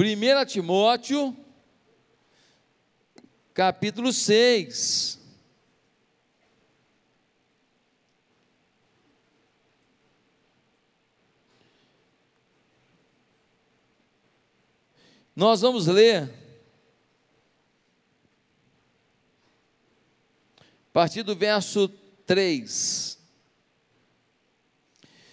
[0.00, 1.36] 1 Timóteo,
[3.52, 5.18] capítulo 6.
[15.34, 16.32] Nós vamos ler
[20.60, 21.88] a partir do verso
[22.24, 23.18] 3.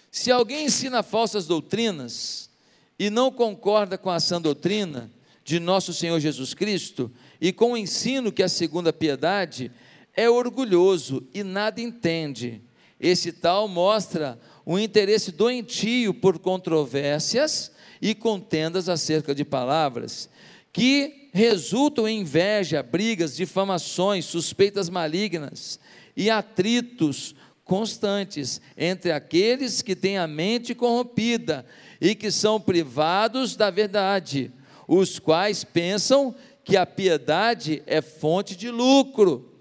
[0.09, 2.49] Se alguém ensina falsas doutrinas
[2.97, 5.11] e não concorda com a sã doutrina
[5.43, 9.71] de nosso Senhor Jesus Cristo e com o ensino que a segunda piedade,
[10.15, 12.61] é orgulhoso e nada entende.
[12.99, 17.71] Esse tal mostra um interesse doentio por controvérsias
[18.01, 20.29] e contendas acerca de palavras,
[20.71, 25.79] que resultam em inveja, brigas, difamações, suspeitas malignas
[26.15, 31.65] e atritos constantes entre aqueles que têm a mente corrompida
[31.99, 34.51] e que são privados da verdade,
[34.87, 39.51] os quais pensam que a piedade é fonte de lucro.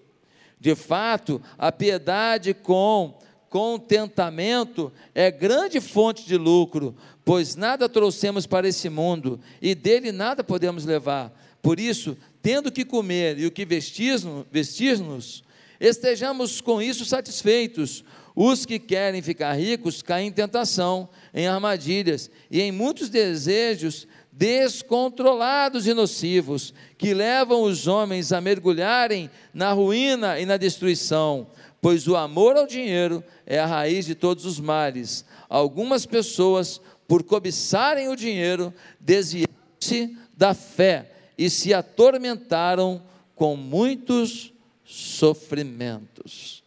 [0.58, 3.18] De fato, a piedade com
[3.50, 10.42] contentamento é grande fonte de lucro, pois nada trouxemos para esse mundo e dele nada
[10.42, 11.32] podemos levar.
[11.62, 15.44] Por isso, tendo que comer e o que vestir-nos,
[15.78, 18.05] estejamos com isso satisfeitos.
[18.34, 25.86] Os que querem ficar ricos caem em tentação, em armadilhas e em muitos desejos descontrolados
[25.86, 31.46] e nocivos, que levam os homens a mergulharem na ruína e na destruição,
[31.80, 35.24] pois o amor ao dinheiro é a raiz de todos os males.
[35.48, 43.00] Algumas pessoas, por cobiçarem o dinheiro, desviaram-se da fé e se atormentaram
[43.36, 44.52] com muitos
[44.84, 46.63] sofrimentos.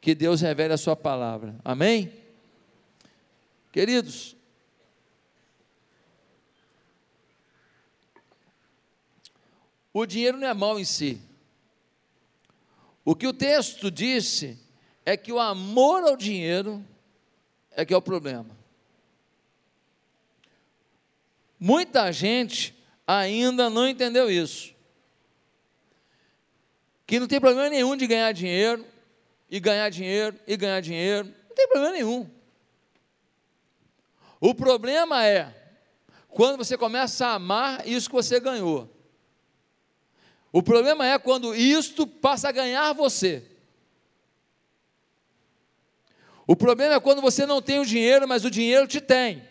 [0.00, 1.56] Que Deus revele a Sua palavra.
[1.64, 2.12] Amém?
[3.70, 4.36] Queridos,
[9.92, 11.20] o dinheiro não é mal em si.
[13.04, 14.58] O que o texto disse
[15.04, 16.84] é que o amor ao dinheiro
[17.72, 18.58] é que é o problema.
[21.58, 22.74] Muita gente
[23.06, 24.74] ainda não entendeu isso
[27.10, 28.86] que não tem problema nenhum de ganhar dinheiro,
[29.50, 32.30] e ganhar dinheiro, e ganhar dinheiro, não tem problema nenhum.
[34.40, 35.54] O problema é
[36.28, 38.88] quando você começa a amar isso que você ganhou.
[40.52, 43.44] O problema é quando isto passa a ganhar você.
[46.46, 49.42] O problema é quando você não tem o dinheiro, mas o dinheiro te tem.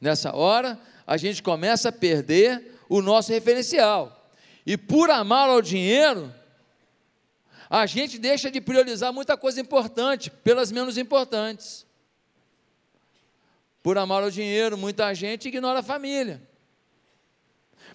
[0.00, 4.30] Nessa hora, a gente começa a perder o nosso referencial.
[4.64, 6.32] E por amar ao dinheiro,
[7.74, 11.86] a gente deixa de priorizar muita coisa importante pelas menos importantes.
[13.82, 16.42] Por amar ao dinheiro, muita gente ignora a família.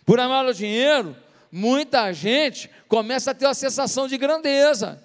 [0.04, 1.16] Por amar ao dinheiro,
[1.52, 5.00] muita gente começa a ter a sensação de grandeza.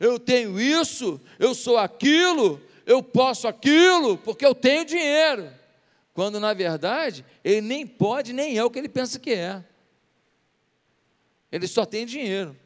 [0.00, 5.52] Eu tenho isso, eu sou aquilo, eu posso aquilo, porque eu tenho dinheiro.
[6.14, 9.62] Quando na verdade, ele nem pode, nem é o que ele pensa que é.
[11.52, 12.56] Ele só tem dinheiro,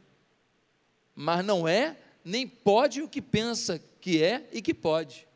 [1.14, 5.26] mas não é, nem pode o que pensa que é e que pode.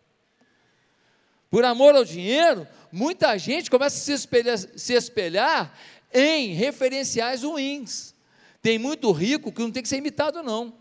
[1.50, 5.78] Por amor ao dinheiro, muita gente começa a se espelhar, se espelhar
[6.12, 8.15] em referenciais ruins.
[8.61, 10.75] Tem muito rico que não tem que ser imitado, não.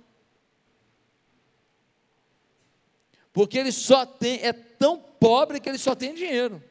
[3.31, 6.61] Porque ele só tem, é tão pobre que ele só tem dinheiro.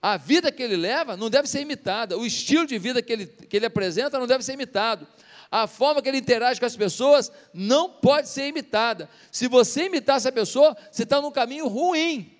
[0.00, 3.26] A vida que ele leva não deve ser imitada, o estilo de vida que ele,
[3.26, 5.06] que ele apresenta não deve ser imitado.
[5.52, 9.06] A forma que ele interage com as pessoas não pode ser imitada.
[9.30, 12.34] Se você imitar essa pessoa, você está num caminho ruim.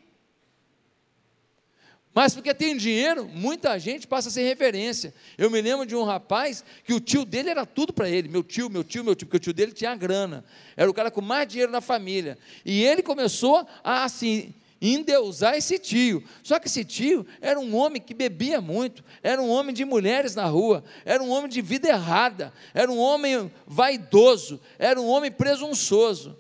[2.15, 5.13] Mas porque tem dinheiro, muita gente passa a ser referência.
[5.37, 8.29] Eu me lembro de um rapaz que o tio dele era tudo para ele.
[8.29, 10.43] Meu tio, meu tio, meu tio, porque o tio dele tinha grana.
[10.75, 12.39] Era o cara com mais dinheiro na família.
[12.65, 16.25] E ele começou a assim endeusar esse tio.
[16.43, 20.35] Só que esse tio era um homem que bebia muito, era um homem de mulheres
[20.35, 25.31] na rua, era um homem de vida errada, era um homem vaidoso, era um homem
[25.31, 26.37] presunçoso.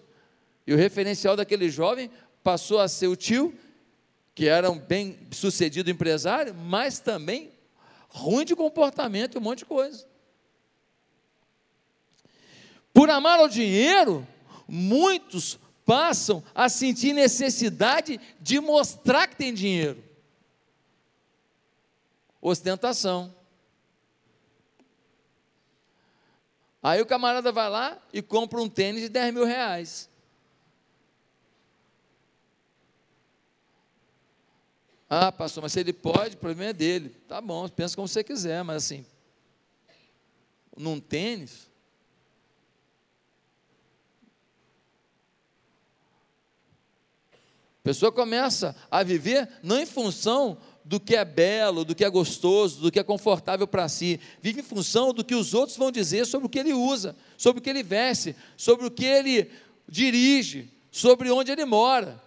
[0.66, 2.10] E o referencial daquele jovem
[2.42, 3.56] passou a ser o tio,
[4.34, 7.52] que era um bem sucedido empresário, mas também
[8.08, 10.04] ruim de comportamento e um monte de coisa.
[12.92, 14.26] Por amar ao dinheiro,
[14.66, 20.02] muitos passam a sentir necessidade de mostrar que tem dinheiro.
[22.40, 23.34] Ostentação.
[26.82, 30.10] Aí o camarada vai lá e compra um tênis de 10 mil reais.
[35.08, 37.10] Ah, pastor, mas se ele pode, o problema é dele.
[37.28, 39.06] Tá bom, pensa como você quiser, mas assim,
[40.76, 41.70] num tênis,
[47.82, 52.10] a pessoa começa a viver não em função do que é belo, do que é
[52.10, 55.90] gostoso, do que é confortável para si, vive em função do que os outros vão
[55.90, 59.50] dizer sobre o que ele usa, sobre o que ele veste, sobre o que ele
[59.88, 62.22] dirige, sobre onde ele mora.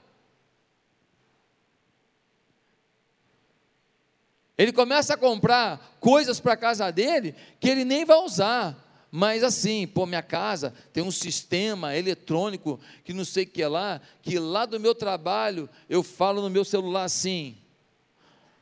[4.57, 8.84] Ele começa a comprar coisas para a casa dele que ele nem vai usar.
[9.17, 13.67] Mas assim, pô, minha casa tem um sistema eletrônico que não sei o que é
[13.69, 17.55] lá, que lá do meu trabalho eu falo no meu celular assim: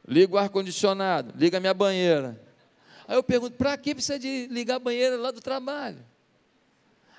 [0.08, 2.40] liga o ar-condicionado, liga a minha banheira.
[3.08, 6.06] Aí eu pergunto: para que precisa de ligar a banheira lá do trabalho?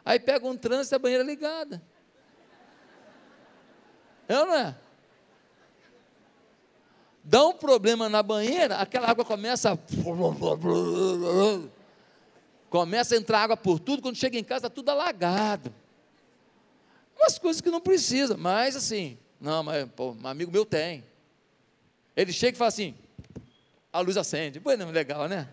[0.05, 1.83] Aí pega um trânsito e a banheira ligada.
[4.29, 4.77] É ou não é?
[7.25, 9.79] dá um problema na banheira, aquela água começa a...
[12.75, 15.73] começa a entrar água por tudo, quando chega em casa está tudo alagado.
[17.17, 21.05] Umas coisas que não precisa, mas assim, não, mas pô, um amigo meu tem.
[22.17, 22.93] Ele chega e fala assim,
[23.93, 24.61] a luz acende.
[24.77, 25.49] Não, legal, né?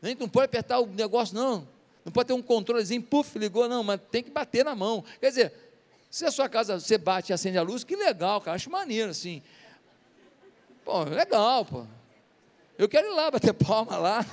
[0.00, 1.68] Nem não pode apertar o negócio, não.
[2.02, 5.04] Não pode ter um controlezinho, puf, ligou, não, mas tem que bater na mão.
[5.20, 5.52] Quer dizer,
[6.08, 9.10] se a sua casa você bate e acende a luz, que legal, cara, acho maneiro
[9.10, 9.42] assim.
[10.82, 11.84] Pô, legal, pô.
[12.78, 14.24] Eu quero ir lá bater palma lá.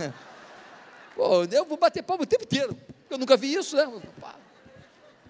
[1.16, 2.78] Pô, eu vou bater palma o tempo inteiro.
[3.10, 4.02] Eu nunca vi isso, né?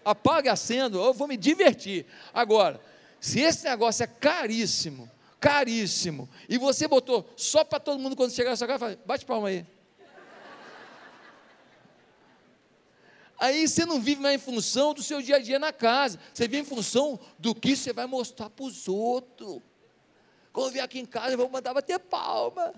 [0.04, 2.06] Apaga, acendo, eu vou me divertir.
[2.34, 2.82] Agora,
[3.20, 5.10] se esse negócio é caríssimo,
[5.40, 9.48] caríssimo, e você botou só para todo mundo quando chegar na sua casa, bate palma
[9.48, 9.66] aí.
[13.38, 16.48] Aí você não vive mais em função do seu dia a dia na casa, você
[16.48, 19.62] vive em função do que você vai mostrar para os outros.
[20.54, 22.74] Quando vier aqui em casa, eu vou mandar bater palma.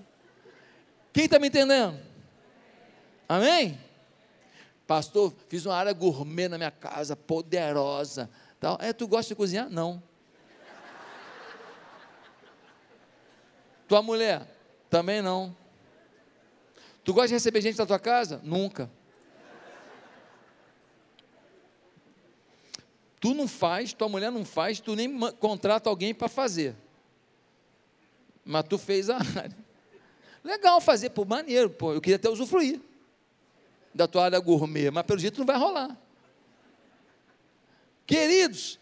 [1.14, 2.00] Quem está me entendendo?
[3.28, 3.80] Amém?
[4.86, 8.30] Pastor, fiz uma área gourmet na minha casa, poderosa.
[8.60, 8.78] Tal.
[8.82, 9.70] É, tu gosta de cozinhar?
[9.70, 10.02] Não.
[13.88, 14.48] Tua mulher?
[14.90, 15.56] Também não.
[17.04, 18.42] Tu gosta de receber gente na tua casa?
[18.44, 18.90] Nunca.
[23.20, 26.76] Tu não faz, tua mulher não faz, tu nem contrata alguém para fazer
[28.48, 29.58] mas tu fez a área.
[30.44, 32.80] Legal fazer, pô, maneiro, pô, eu queria até usufruir
[33.94, 35.98] da área gourmet, mas pelo jeito não vai rolar.
[38.06, 38.80] Queridos,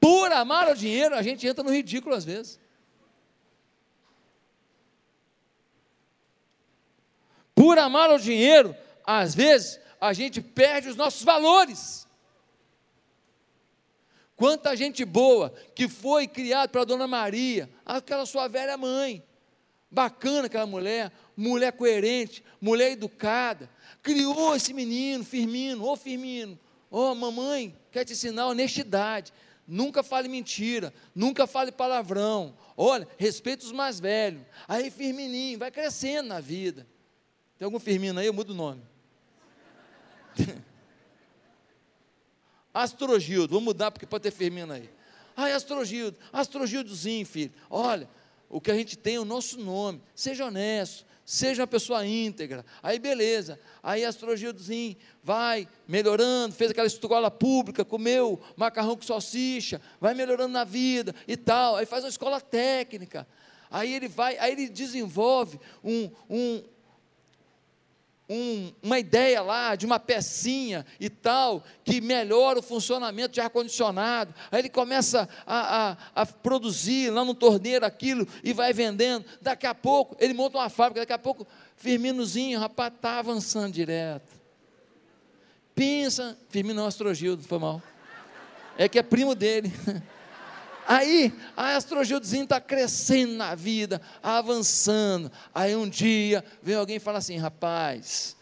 [0.00, 2.58] por amar o dinheiro, a gente entra no ridículo às vezes.
[7.54, 8.74] Por amar o dinheiro,
[9.04, 12.06] às vezes, a gente perde os nossos valores.
[14.36, 19.24] Quanta gente boa que foi criada pela Dona Maria, aquela sua velha mãe.
[19.90, 23.70] Bacana aquela mulher, mulher coerente, mulher educada.
[24.02, 26.58] Criou esse menino, Firmino, ô Firmino,
[26.90, 29.32] ô mamãe, quer te ensinar honestidade.
[29.66, 32.56] Nunca fale mentira, nunca fale palavrão.
[32.76, 34.42] Olha, respeita os mais velhos.
[34.66, 36.86] Aí Firmininho, vai crescendo na vida.
[37.58, 38.26] Tem algum Firmino aí?
[38.26, 38.82] Eu mudo o nome.
[42.72, 44.88] Astrogildo, vou mudar porque pode ter Firmino aí.
[45.36, 47.52] Ai, Astrogildo, Astrogildozinho, filho.
[47.68, 48.08] Olha,
[48.48, 50.00] o que a gente tem é o nosso nome.
[50.14, 52.64] Seja honesto, seja uma pessoa íntegra.
[52.82, 53.60] Aí beleza.
[53.82, 60.64] Aí Astrogildozinho vai melhorando, fez aquela escola pública, comeu macarrão com salsicha, vai melhorando na
[60.64, 61.76] vida e tal.
[61.76, 63.26] Aí faz uma escola técnica.
[63.70, 66.62] Aí ele vai, aí ele desenvolve um, um,
[68.28, 74.34] um, uma ideia lá de uma pecinha e tal, que melhora o funcionamento de ar-condicionado.
[74.50, 79.24] Aí ele começa a, a, a, produzir lá no torneiro aquilo e vai vendendo.
[79.40, 84.38] Daqui a pouco, ele monta uma fábrica, daqui a pouco, Firminozinho, rapaz, está avançando direto.
[85.74, 87.80] Pensa, Firmino Astrogildo, foi mal.
[88.76, 89.72] É que é primo dele.
[90.88, 95.30] Aí a astrogildozinho está crescendo na vida, avançando.
[95.54, 98.34] Aí um dia vem alguém e fala assim: rapaz,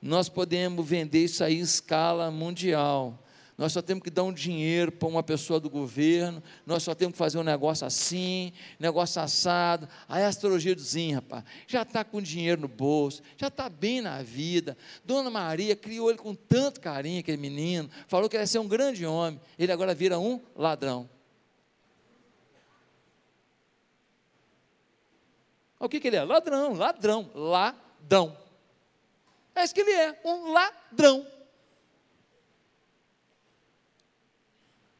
[0.00, 3.22] nós podemos vender isso aí em escala mundial.
[3.58, 7.12] Nós só temos que dar um dinheiro para uma pessoa do governo, nós só temos
[7.12, 9.86] que fazer um negócio assim, negócio assado.
[10.08, 14.74] Aí a astrogildozinho, rapaz, já está com dinheiro no bolso, já está bem na vida.
[15.04, 18.66] Dona Maria criou ele com tanto carinho, aquele menino, falou que ele ia ser um
[18.66, 19.38] grande homem.
[19.58, 21.06] Ele agora vira um ladrão.
[25.80, 26.22] O que, que ele é?
[26.22, 28.36] Ladrão, ladrão, ladrão.
[29.54, 31.26] É isso que ele é, um ladrão.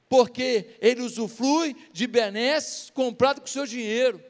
[0.08, 4.24] Porque ele usufrui de benesses comprado com seu dinheiro.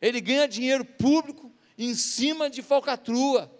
[0.00, 3.52] Ele ganha dinheiro público em cima de falcatrua.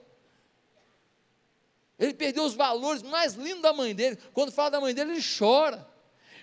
[1.99, 4.19] Ele perdeu os valores mais lindos da mãe dele.
[4.33, 5.87] Quando fala da mãe dele, ele chora.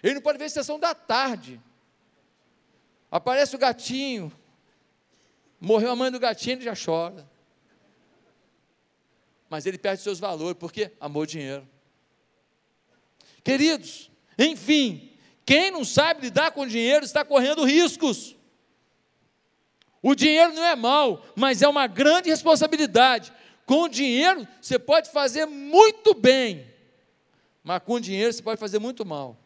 [0.02, 1.60] Ele não pode ver a sessão da tarde.
[3.12, 4.32] Aparece o gatinho.
[5.66, 7.26] Morreu a mãe do gatinho, ele já chora.
[9.50, 11.66] Mas ele perde seus valores, porque amor dinheiro.
[13.42, 15.10] Queridos, enfim,
[15.46, 18.36] quem não sabe lidar com dinheiro está correndo riscos.
[20.02, 23.32] O dinheiro não é mal, mas é uma grande responsabilidade.
[23.66, 26.68] Com dinheiro você pode fazer muito bem,
[27.64, 29.38] mas com dinheiro você pode fazer muito mal.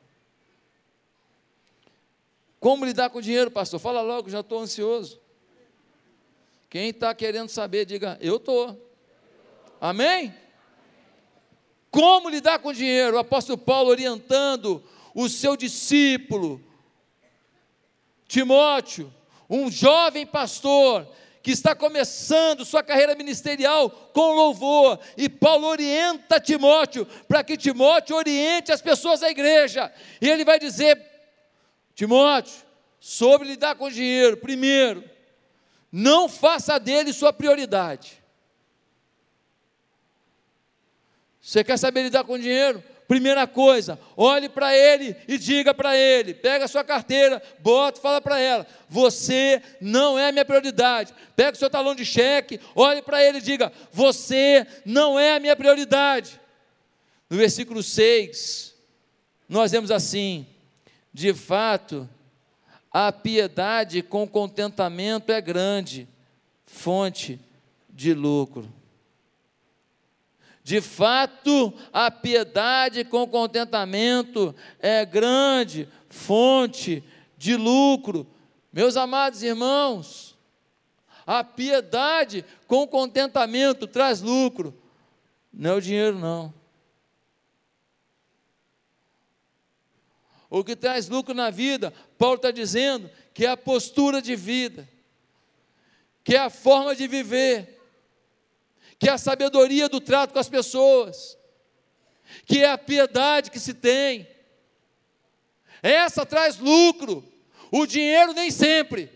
[2.60, 3.80] Como lidar com dinheiro, pastor?
[3.80, 5.27] Fala logo, já estou ansioso.
[6.70, 8.92] Quem está querendo saber, diga, eu estou.
[9.80, 10.34] Amém?
[11.90, 13.16] Como lidar com dinheiro?
[13.16, 14.84] O apóstolo Paulo orientando
[15.16, 16.62] o seu discípulo,
[18.28, 19.14] Timóteo,
[19.50, 21.08] um jovem pastor,
[21.42, 28.18] que está começando sua carreira ministerial com louvor, e Paulo orienta Timóteo, para que Timóteo
[28.18, 31.02] oriente as pessoas da igreja, e ele vai dizer:
[31.96, 32.54] Timóteo,
[33.00, 35.17] sobre lidar com dinheiro, primeiro,
[35.98, 38.24] não faça dele sua prioridade.
[41.42, 42.84] Você quer saber lidar com dinheiro?
[43.08, 48.22] Primeira coisa, olhe para ele e diga para ele: pega a sua carteira, bota, fala
[48.22, 51.16] para ela: você não é a minha prioridade.
[51.36, 55.40] Pega o seu talão de cheque, olhe para ele e diga: você não é a
[55.40, 56.40] minha prioridade.
[57.28, 58.76] No versículo 6,
[59.50, 60.46] nós vemos assim:
[61.12, 62.08] de fato,
[63.00, 66.08] a piedade com contentamento é grande,
[66.66, 67.40] fonte
[67.88, 68.68] de lucro.
[70.64, 77.04] De fato, a piedade com contentamento é grande fonte
[77.38, 78.26] de lucro.
[78.74, 80.36] Meus amados irmãos,
[81.24, 84.74] a piedade com contentamento traz lucro.
[85.54, 86.52] Não é o dinheiro, não.
[90.50, 94.88] O que traz lucro na vida, Paulo está dizendo que é a postura de vida,
[96.24, 97.78] que é a forma de viver
[99.00, 101.38] que é a sabedoria do trato com as pessoas,
[102.46, 104.28] que é a piedade que se tem.
[105.84, 107.24] Essa traz lucro,
[107.72, 109.12] o dinheiro nem sempre.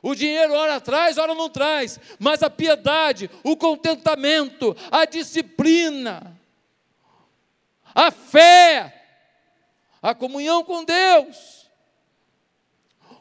[0.00, 6.38] O dinheiro ora traz, ora não traz, mas a piedade, o contentamento, a disciplina,
[7.92, 8.95] a fé,
[10.06, 11.68] a comunhão com Deus,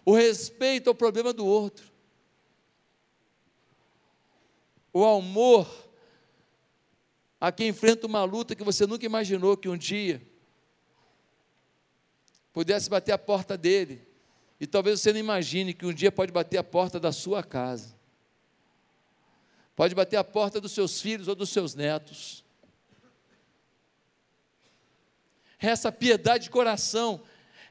[0.05, 1.91] o respeito ao problema do outro,
[4.93, 5.67] o amor
[7.41, 10.21] a quem enfrenta uma luta que você nunca imaginou que um dia
[12.53, 14.07] pudesse bater a porta dele.
[14.59, 17.95] E talvez você não imagine que um dia pode bater a porta da sua casa.
[19.75, 22.44] Pode bater a porta dos seus filhos ou dos seus netos.
[25.67, 27.21] Essa piedade de coração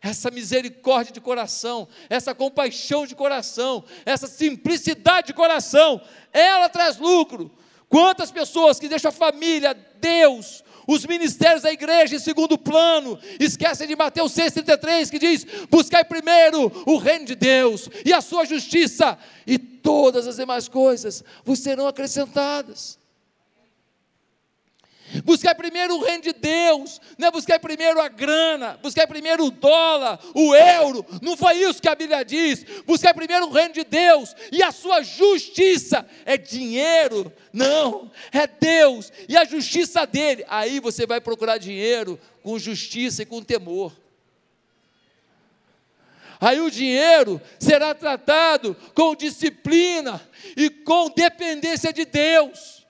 [0.04, 5.98] essa misericórdia de coração, essa compaixão de coração, essa simplicidade de coração,
[6.30, 7.50] ela traz lucro.
[7.88, 13.88] Quantas pessoas que deixam a família, Deus, os ministérios da igreja em segundo plano, esquecem
[13.88, 19.16] de Mateus 6,33 que diz: buscai primeiro o reino de Deus e a sua justiça,
[19.46, 22.98] e todas as demais coisas vos serão acrescentadas.
[25.22, 29.50] Buscar primeiro o reino de Deus, não é buscar primeiro a grana, buscar primeiro o
[29.50, 32.64] dólar, o euro, não foi isso que a Bíblia diz.
[32.86, 39.12] Buscar primeiro o reino de Deus e a sua justiça é dinheiro, não, é Deus
[39.28, 40.44] e a justiça dele.
[40.48, 43.92] Aí você vai procurar dinheiro com justiça e com temor.
[46.40, 50.20] Aí o dinheiro será tratado com disciplina
[50.56, 52.83] e com dependência de Deus.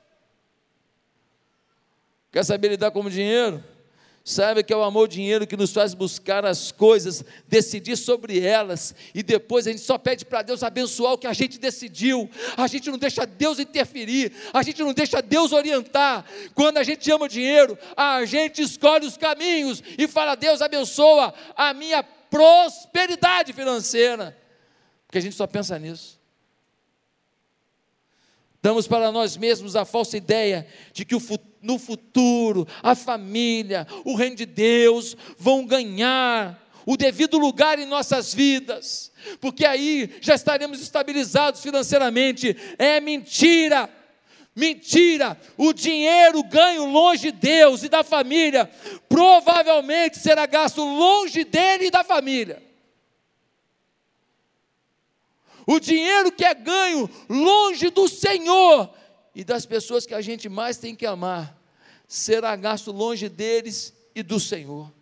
[2.35, 3.63] Quer saber lidar com o dinheiro?
[4.25, 8.41] Sabe que é o amor ao dinheiro que nos faz buscar as coisas, decidir sobre
[8.41, 12.29] elas, e depois a gente só pede para Deus abençoar o que a gente decidiu.
[12.57, 16.25] A gente não deixa Deus interferir, a gente não deixa Deus orientar.
[16.57, 21.33] Quando a gente ama o dinheiro, a gente escolhe os caminhos e fala: Deus abençoa
[21.55, 24.37] a minha prosperidade financeira,
[25.07, 26.19] porque a gente só pensa nisso.
[28.61, 31.15] Damos para nós mesmos a falsa ideia de que
[31.65, 38.35] no futuro a família, o reino de Deus vão ganhar o devido lugar em nossas
[38.35, 42.55] vidas, porque aí já estaremos estabilizados financeiramente.
[42.79, 43.89] É mentira.
[44.55, 45.37] Mentira!
[45.57, 48.71] O dinheiro ganho longe de Deus e da família
[49.09, 52.63] provavelmente será gasto longe dele e da família.
[55.67, 58.91] O dinheiro que é ganho longe do Senhor
[59.35, 61.61] e das pessoas que a gente mais tem que amar
[62.07, 64.93] será gasto longe deles e do Senhor.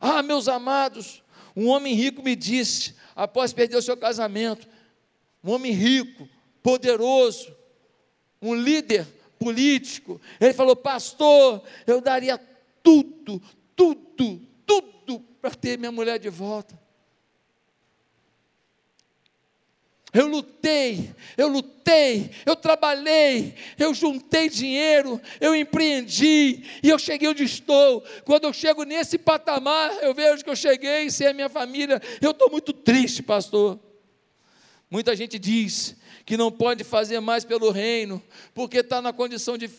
[0.00, 1.22] Ah, meus amados,
[1.56, 4.68] um homem rico me disse, após perder o seu casamento,
[5.42, 6.28] um homem rico,
[6.62, 7.54] poderoso,
[8.40, 9.06] um líder
[9.38, 12.38] político, ele falou: Pastor, eu daria
[12.82, 13.42] tudo,
[13.74, 16.78] tudo, tudo para ter minha mulher de volta.
[20.12, 27.44] Eu lutei, eu lutei, eu trabalhei, eu juntei dinheiro, eu empreendi e eu cheguei onde
[27.44, 28.02] estou.
[28.24, 32.02] Quando eu chego nesse patamar, eu vejo que eu cheguei sem a minha família.
[32.20, 33.78] Eu estou muito triste, pastor.
[34.90, 35.94] Muita gente diz
[36.26, 38.20] que não pode fazer mais pelo reino,
[38.52, 39.70] porque está na condição de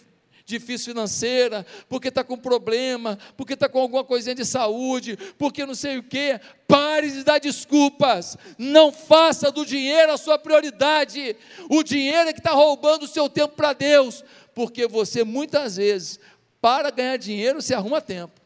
[0.45, 5.75] difícil financeira, porque está com problema, porque está com alguma coisinha de saúde, porque não
[5.75, 6.39] sei o que.
[6.67, 8.37] Pare de dar desculpas.
[8.57, 11.35] Não faça do dinheiro a sua prioridade.
[11.69, 16.19] O dinheiro é que está roubando o seu tempo para Deus, porque você muitas vezes,
[16.59, 18.39] para ganhar dinheiro, se arruma tempo.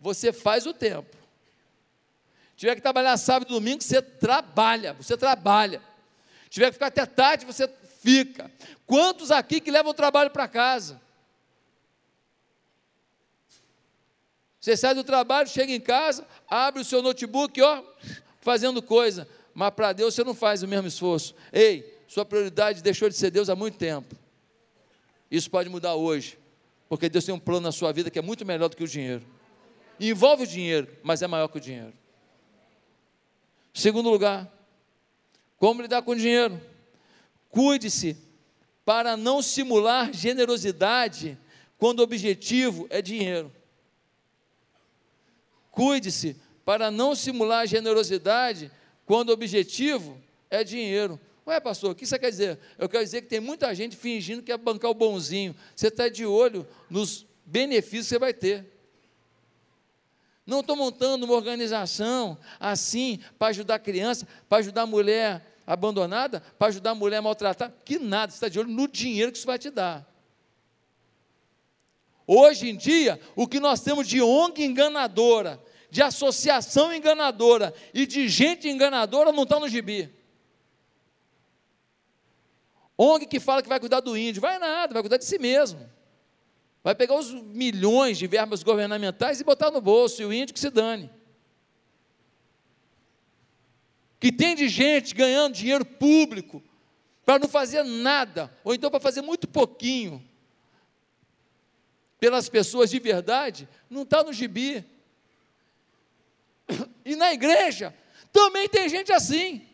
[0.00, 1.16] Você faz o tempo.
[2.56, 5.82] Tiver que trabalhar sábado e domingo, você trabalha, você trabalha.
[6.48, 7.68] Tiver que ficar até tarde, você
[8.06, 8.48] fica.
[8.86, 11.00] Quantos aqui que levam o trabalho para casa?
[14.60, 17.82] Você sai do trabalho, chega em casa, abre o seu notebook, ó,
[18.40, 21.34] fazendo coisa, mas para Deus você não faz o mesmo esforço.
[21.52, 24.14] Ei, sua prioridade deixou de ser Deus há muito tempo.
[25.28, 26.38] Isso pode mudar hoje,
[26.88, 28.88] porque Deus tem um plano na sua vida que é muito melhor do que o
[28.88, 29.26] dinheiro.
[29.98, 31.92] envolve o dinheiro, mas é maior que o dinheiro.
[33.74, 34.48] Segundo lugar,
[35.58, 36.60] como lidar com o dinheiro?
[37.50, 38.16] Cuide-se
[38.84, 41.38] para não simular generosidade
[41.78, 43.52] quando o objetivo é dinheiro.
[45.70, 48.70] Cuide-se para não simular generosidade
[49.04, 51.20] quando o objetivo é dinheiro.
[51.46, 52.58] Ué, pastor, o que você quer dizer?
[52.76, 55.54] Eu quero dizer que tem muita gente fingindo que é bancar o bonzinho.
[55.74, 58.66] Você está de olho nos benefícios que você vai ter.
[60.44, 66.92] Não estou montando uma organização assim para ajudar criança, para ajudar mulher abandonada para ajudar
[66.92, 67.74] a mulher maltratada.
[67.84, 70.06] Que nada, você está de olho no dinheiro que isso vai te dar.
[72.26, 78.28] Hoje em dia, o que nós temos de ONG enganadora, de associação enganadora e de
[78.28, 80.12] gente enganadora não está no gibi.
[82.98, 85.88] ONG que fala que vai cuidar do índio, vai nada, vai cuidar de si mesmo.
[86.82, 90.60] Vai pegar os milhões de verbas governamentais e botar no bolso, e o índio que
[90.60, 91.10] se dane
[94.18, 96.62] que tem de gente ganhando dinheiro público
[97.24, 100.22] para não fazer nada, ou então para fazer muito pouquinho
[102.18, 104.84] pelas pessoas de verdade, não está no gibi.
[107.04, 107.94] E na igreja
[108.32, 109.64] também tem gente assim.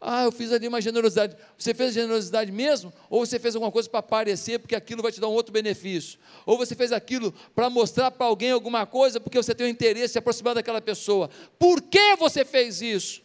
[0.00, 1.36] Ah, eu fiz ali uma generosidade.
[1.58, 2.90] Você fez generosidade mesmo?
[3.10, 6.18] Ou você fez alguma coisa para aparecer, porque aquilo vai te dar um outro benefício?
[6.46, 10.06] Ou você fez aquilo para mostrar para alguém alguma coisa, porque você tem um interesse
[10.06, 11.28] em se aproximar daquela pessoa?
[11.58, 13.22] Por que você fez isso?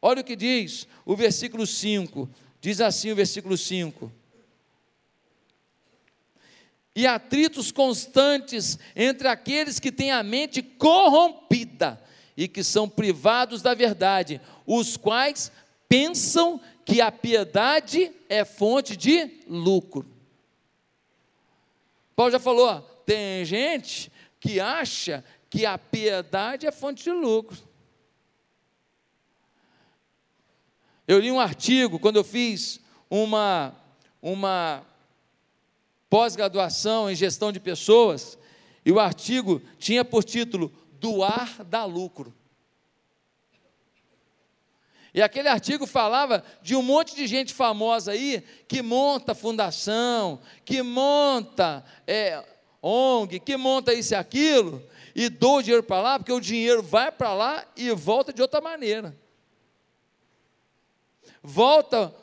[0.00, 2.28] Olha o que diz o versículo 5.
[2.60, 4.12] Diz assim o versículo 5
[6.94, 12.00] e atritos constantes entre aqueles que têm a mente corrompida
[12.36, 15.50] e que são privados da verdade, os quais
[15.92, 20.06] pensam que a piedade é fonte de lucro.
[22.16, 27.58] Paulo já falou, tem gente que acha que a piedade é fonte de lucro.
[31.06, 33.76] Eu li um artigo quando eu fiz uma,
[34.22, 34.86] uma
[36.08, 38.38] pós-graduação em gestão de pessoas,
[38.82, 42.32] e o artigo tinha por título Doar dá lucro.
[45.14, 50.82] E aquele artigo falava de um monte de gente famosa aí que monta fundação, que
[50.82, 52.42] monta é,
[52.80, 54.82] ONG, que monta isso e aquilo,
[55.14, 58.40] e dou o dinheiro para lá, porque o dinheiro vai para lá e volta de
[58.40, 59.14] outra maneira.
[61.42, 62.14] Volta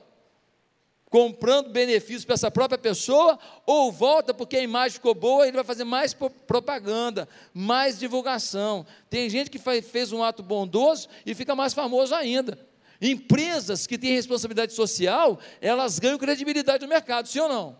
[1.09, 5.63] comprando benefícios para essa própria pessoa, ou volta porque a imagem ficou boa ele vai
[5.63, 8.85] fazer mais propaganda, mais divulgação.
[9.09, 12.68] Tem gente que fez um ato bondoso e fica mais famoso ainda.
[13.01, 17.77] Empresas que têm responsabilidade social, elas ganham credibilidade no mercado, sim ou não?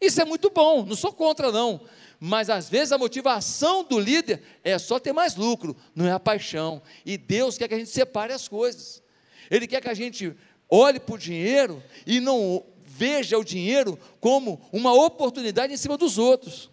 [0.00, 1.80] Isso é muito bom, não sou contra não.
[2.18, 6.20] Mas às vezes a motivação do líder é só ter mais lucro, não é a
[6.20, 6.82] paixão.
[7.04, 9.02] E Deus quer que a gente separe as coisas.
[9.50, 10.34] Ele quer que a gente
[10.68, 16.18] olhe para o dinheiro e não veja o dinheiro como uma oportunidade em cima dos
[16.18, 16.69] outros.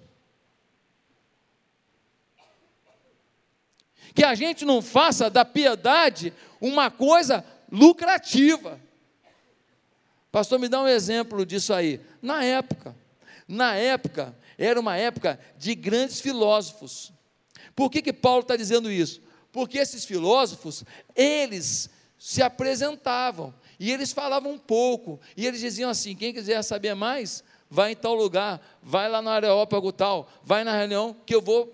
[4.17, 8.81] Que a gente não faça da piedade uma coisa lucrativa.
[10.31, 12.01] Pastor, me dá um exemplo disso aí.
[12.19, 12.95] Na época,
[13.47, 17.13] na época, era uma época de grandes filósofos.
[17.75, 19.21] Por que, que Paulo está dizendo isso?
[19.51, 20.83] Porque esses filósofos,
[21.15, 26.95] eles se apresentavam e eles falavam um pouco, e eles diziam assim: quem quiser saber
[26.95, 31.41] mais, vai em tal lugar, vai lá no Areópago tal, vai na reunião que eu
[31.43, 31.71] vou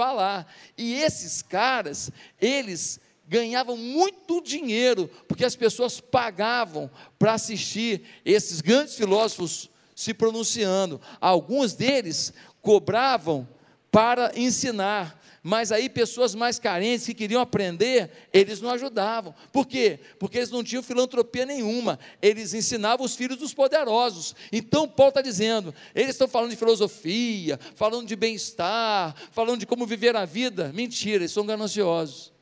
[0.00, 0.50] falar.
[0.78, 2.10] E esses caras,
[2.40, 10.98] eles ganhavam muito dinheiro, porque as pessoas pagavam para assistir esses grandes filósofos se pronunciando.
[11.20, 12.32] Alguns deles
[12.62, 13.46] cobravam
[13.90, 19.34] para ensinar, mas aí pessoas mais carentes que queriam aprender, eles não ajudavam.
[19.50, 19.98] Por quê?
[20.18, 24.34] Porque eles não tinham filantropia nenhuma, eles ensinavam os filhos dos poderosos.
[24.52, 29.86] Então Paulo está dizendo, eles estão falando de filosofia, falando de bem-estar, falando de como
[29.86, 30.72] viver a vida.
[30.74, 32.32] Mentira, eles são gananciosos.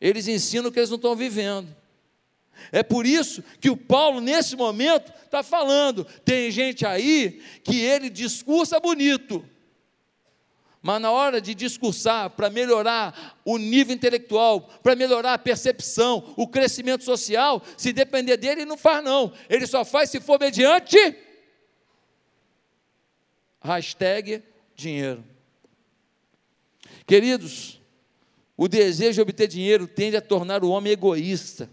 [0.00, 1.76] Eles ensinam o que eles não estão vivendo.
[2.72, 6.04] É por isso que o Paulo, nesse momento, está falando.
[6.24, 9.44] Tem gente aí que ele discursa bonito,
[10.82, 16.48] mas na hora de discursar para melhorar o nível intelectual, para melhorar a percepção, o
[16.48, 19.32] crescimento social, se depender dele, ele não faz, não.
[19.48, 20.96] Ele só faz se for mediante.
[23.60, 24.42] Hashtag
[24.74, 25.22] dinheiro.
[27.06, 27.78] Queridos,
[28.56, 31.68] o desejo de obter dinheiro tende a tornar o homem egoísta.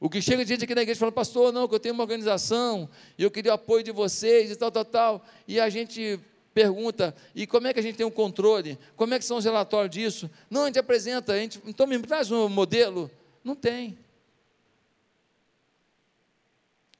[0.00, 2.04] O que chega de gente aqui na igreja falando, pastor, não, que eu tenho uma
[2.04, 5.26] organização e eu queria o apoio de vocês e tal, tal, tal.
[5.46, 6.20] E a gente
[6.56, 8.78] pergunta, e como é que a gente tem um controle?
[8.96, 10.30] Como é que são os relatórios disso?
[10.48, 13.10] Não, a gente apresenta, a gente, então me traz um modelo.
[13.44, 13.98] Não tem.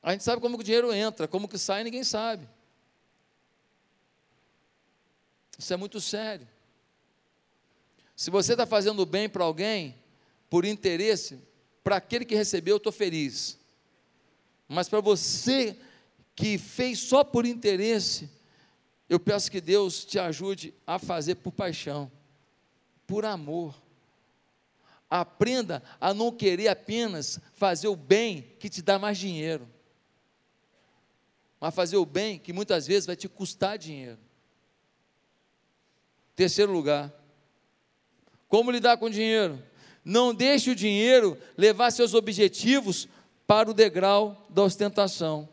[0.02, 2.46] A gente sabe como que o dinheiro entra, como que sai, ninguém sabe.
[5.58, 6.46] Isso é muito sério.
[8.14, 9.94] Se você está fazendo bem para alguém,
[10.50, 11.40] por interesse,
[11.82, 13.58] para aquele que recebeu, eu estou feliz.
[14.68, 15.78] Mas para você
[16.34, 18.35] que fez só por interesse,
[19.08, 22.10] eu peço que Deus te ajude a fazer por paixão,
[23.06, 23.74] por amor.
[25.08, 29.68] Aprenda a não querer apenas fazer o bem que te dá mais dinheiro,
[31.60, 34.18] mas fazer o bem que muitas vezes vai te custar dinheiro.
[36.34, 37.12] Terceiro lugar,
[38.48, 39.62] como lidar com o dinheiro?
[40.04, 43.08] Não deixe o dinheiro levar seus objetivos
[43.46, 45.48] para o degrau da ostentação.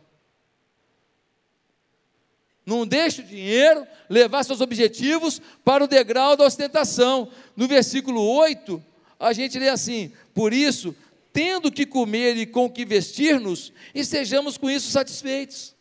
[2.66, 7.30] Não deixe o dinheiro levar seus objetivos para o degrau da ostentação.
[7.56, 8.84] No versículo 8,
[9.20, 10.96] a gente lê assim: Por isso,
[11.34, 15.76] tendo que comer e com que vestir-nos, e sejamos com isso satisfeitos.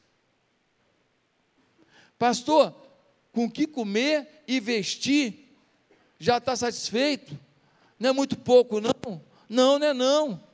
[2.18, 2.74] Pastor,
[3.32, 5.56] com que comer e vestir
[6.18, 7.38] já está satisfeito?
[7.98, 9.20] Não é muito pouco, não?
[9.48, 10.51] Não, não é não.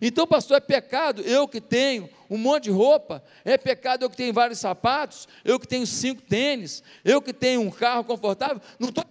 [0.00, 4.16] Então, pastor, é pecado eu que tenho um monte de roupa, é pecado eu que
[4.16, 8.60] tenho vários sapatos, eu que tenho cinco tênis, eu que tenho um carro confortável.
[8.78, 9.04] Não estou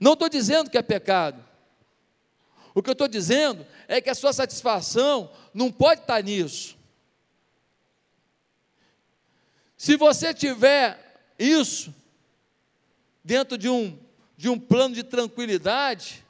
[0.00, 1.44] não estou dizendo que é pecado.
[2.74, 6.78] O que eu estou dizendo é que a sua satisfação não pode estar nisso.
[9.76, 11.92] Se você tiver isso,
[13.24, 13.98] dentro de um,
[14.36, 16.24] de um plano de tranquilidade,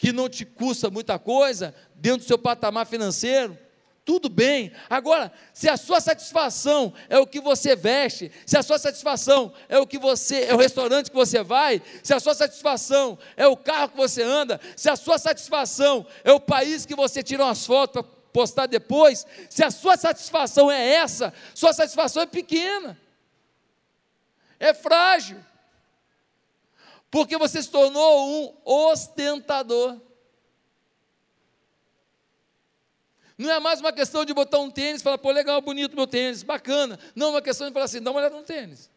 [0.00, 3.56] que não te custa muita coisa, dentro do seu patamar financeiro,
[4.02, 4.72] tudo bem.
[4.88, 9.78] Agora, se a sua satisfação é o que você veste, se a sua satisfação é
[9.78, 13.54] o que você é o restaurante que você vai, se a sua satisfação é o
[13.54, 17.66] carro que você anda, se a sua satisfação é o país que você tira umas
[17.66, 22.98] fotos para postar depois, se a sua satisfação é essa, sua satisfação é pequena.
[24.58, 25.44] É frágil
[27.10, 30.00] porque você se tornou um ostentador.
[33.36, 36.06] Não é mais uma questão de botar um tênis e falar, pô, legal, bonito meu
[36.06, 36.98] tênis, bacana.
[37.16, 38.90] Não, é uma questão de falar assim, dá uma olhada no tênis.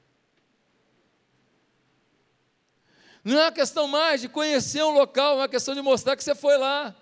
[3.24, 6.24] Não é uma questão mais de conhecer um local, é uma questão de mostrar que
[6.24, 6.94] você foi lá.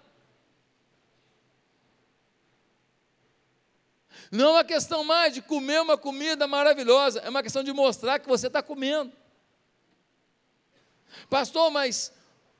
[4.32, 8.20] Não é uma questão mais de comer uma comida maravilhosa, é uma questão de mostrar
[8.20, 9.12] que você está comendo.
[11.32, 12.12] Pastor, mas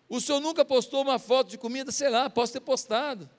[0.08, 1.92] o senhor nunca postou uma foto de comida?
[1.92, 3.30] Sei lá, posso ter postado.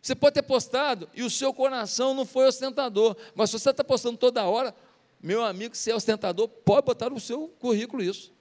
[0.00, 3.82] Você pode ter postado e o seu coração não foi ostentador, mas se você está
[3.82, 4.72] postando toda hora,
[5.20, 8.32] meu amigo, se é ostentador, pode botar no seu currículo isso.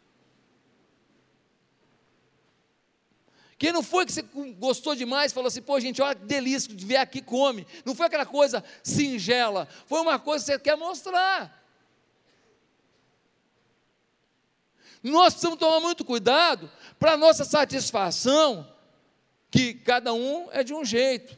[3.57, 4.21] Quem não foi que você
[4.59, 7.65] gostou demais, falou assim, pô, gente, olha que delícia de ver aqui, come.
[7.83, 11.60] Não foi aquela coisa singela, foi uma coisa que você quer mostrar.
[15.03, 18.67] Nós precisamos tomar muito cuidado para nossa satisfação,
[19.49, 21.37] que cada um é de um jeito.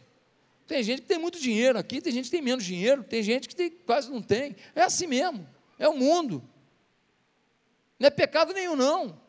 [0.67, 3.47] Tem gente que tem muito dinheiro aqui, tem gente que tem menos dinheiro, tem gente
[3.47, 4.55] que tem, quase não tem.
[4.75, 5.47] É assim mesmo,
[5.79, 6.43] é o mundo.
[7.99, 9.19] Não é pecado nenhum, não.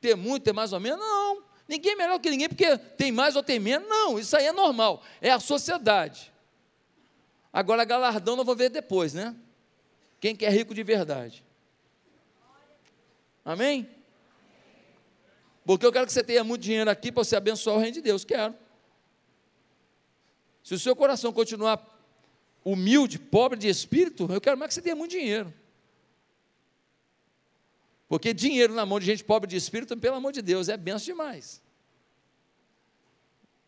[0.00, 1.44] Ter muito, ter mais ou menos, não.
[1.68, 3.88] Ninguém é melhor que ninguém porque tem mais ou tem menos.
[3.88, 5.02] Não, isso aí é normal.
[5.20, 6.32] É a sociedade.
[7.52, 9.34] Agora, galardão nós vamos ver depois, né?
[10.20, 11.45] Quem quer rico de verdade.
[13.46, 13.88] Amém?
[15.64, 18.02] Porque eu quero que você tenha muito dinheiro aqui para você abençoar o reino de
[18.02, 18.24] Deus.
[18.24, 18.52] Quero.
[20.64, 21.80] Se o seu coração continuar
[22.64, 25.54] humilde, pobre de espírito, eu quero mais que você tenha muito dinheiro.
[28.08, 31.06] Porque dinheiro na mão de gente pobre de espírito, pelo amor de Deus, é benção
[31.06, 31.62] demais.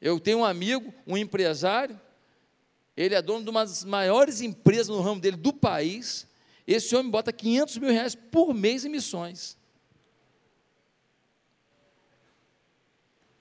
[0.00, 2.00] Eu tenho um amigo, um empresário,
[2.96, 6.26] ele é dono de uma das maiores empresas no ramo dele do país.
[6.66, 9.57] Esse homem bota 500 mil reais por mês em missões.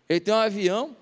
[0.10, 0.96] Ele tem um avião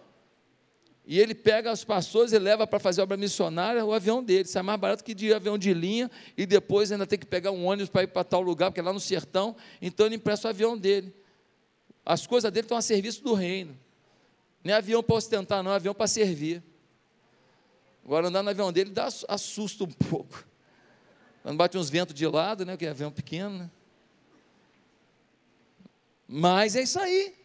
[1.07, 4.47] e ele pega os pastores e leva para fazer obra missionária o avião dele.
[4.47, 7.65] Sai mais barato que de avião de linha e depois ainda tem que pegar um
[7.65, 9.55] ônibus para ir para tal lugar, porque é lá no sertão.
[9.81, 11.13] Então ele empresta o avião dele.
[12.03, 13.77] As coisas dele estão a serviço do reino.
[14.63, 16.63] Não é avião para ostentar, não, é avião para servir.
[18.03, 20.43] Agora andar no avião dele dá assusta um pouco.
[21.43, 22.75] Quando bate uns ventos de lado, né?
[22.75, 23.71] Que é avião pequeno, né?
[26.27, 27.35] Mas é isso aí.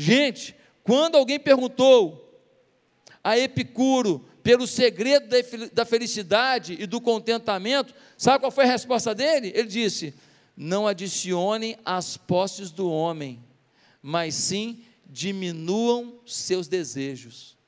[0.00, 2.40] Gente, quando alguém perguntou
[3.22, 5.28] a Epicuro pelo segredo
[5.72, 9.50] da felicidade e do contentamento, sabe qual foi a resposta dele?
[9.52, 10.14] Ele disse:
[10.56, 13.44] Não adicionem as posses do homem,
[14.00, 17.58] mas sim diminuam seus desejos.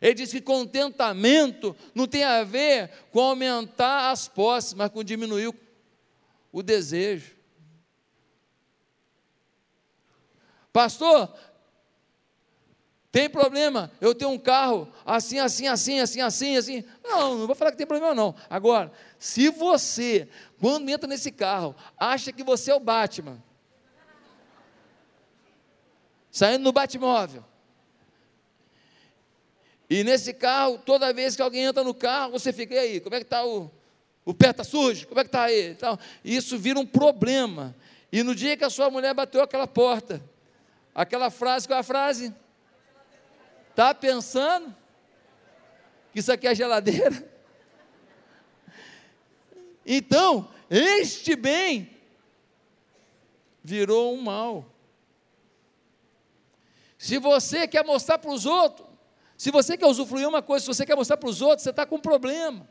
[0.00, 5.52] Ele diz que contentamento não tem a ver com aumentar as posses, mas com diminuir
[6.52, 7.41] o desejo.
[10.72, 11.32] Pastor,
[13.12, 16.84] tem problema, eu tenho um carro assim, assim, assim, assim, assim, assim.
[17.04, 18.34] Não, não vou falar que tem problema, não.
[18.48, 23.42] Agora, se você, quando entra nesse carro, acha que você é o Batman,
[26.30, 27.44] saindo no Batmóvel,
[29.90, 33.14] e nesse carro, toda vez que alguém entra no carro, você fica, e aí, como
[33.14, 33.70] é que está o.
[34.24, 35.06] O pé está sujo?
[35.08, 35.70] Como é que está aí?
[35.70, 37.74] Então, isso vira um problema.
[38.10, 40.22] E no dia que a sua mulher bateu aquela porta,
[40.94, 42.34] Aquela frase, qual é a frase?
[43.70, 44.74] Está pensando
[46.12, 47.30] que isso aqui é geladeira?
[49.84, 51.98] Então, este bem
[53.64, 54.66] virou um mal.
[56.98, 58.86] Se você quer mostrar para os outros,
[59.36, 61.84] se você quer usufruir uma coisa, se você quer mostrar para os outros, você está
[61.84, 62.68] com um problema.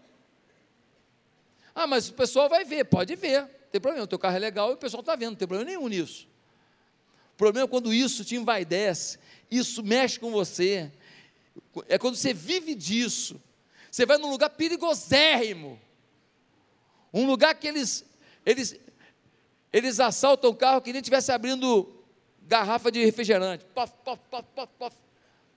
[1.74, 4.40] Ah, mas o pessoal vai ver, pode ver, não tem problema, o teu carro é
[4.40, 6.31] legal e o pessoal está vendo, não tem problema nenhum nisso
[7.42, 9.18] problema é quando isso te envaidece,
[9.50, 10.92] isso mexe com você.
[11.90, 13.42] É quando você vive disso.
[13.90, 15.82] Você vai num lugar perigosérrimo.
[17.12, 18.06] Um lugar que eles,
[18.46, 18.80] eles,
[19.74, 21.92] eles assaltam o carro que nem estivesse abrindo
[22.44, 23.66] garrafa de refrigerante.
[23.74, 24.96] Pof, pof, pof, pof, pof.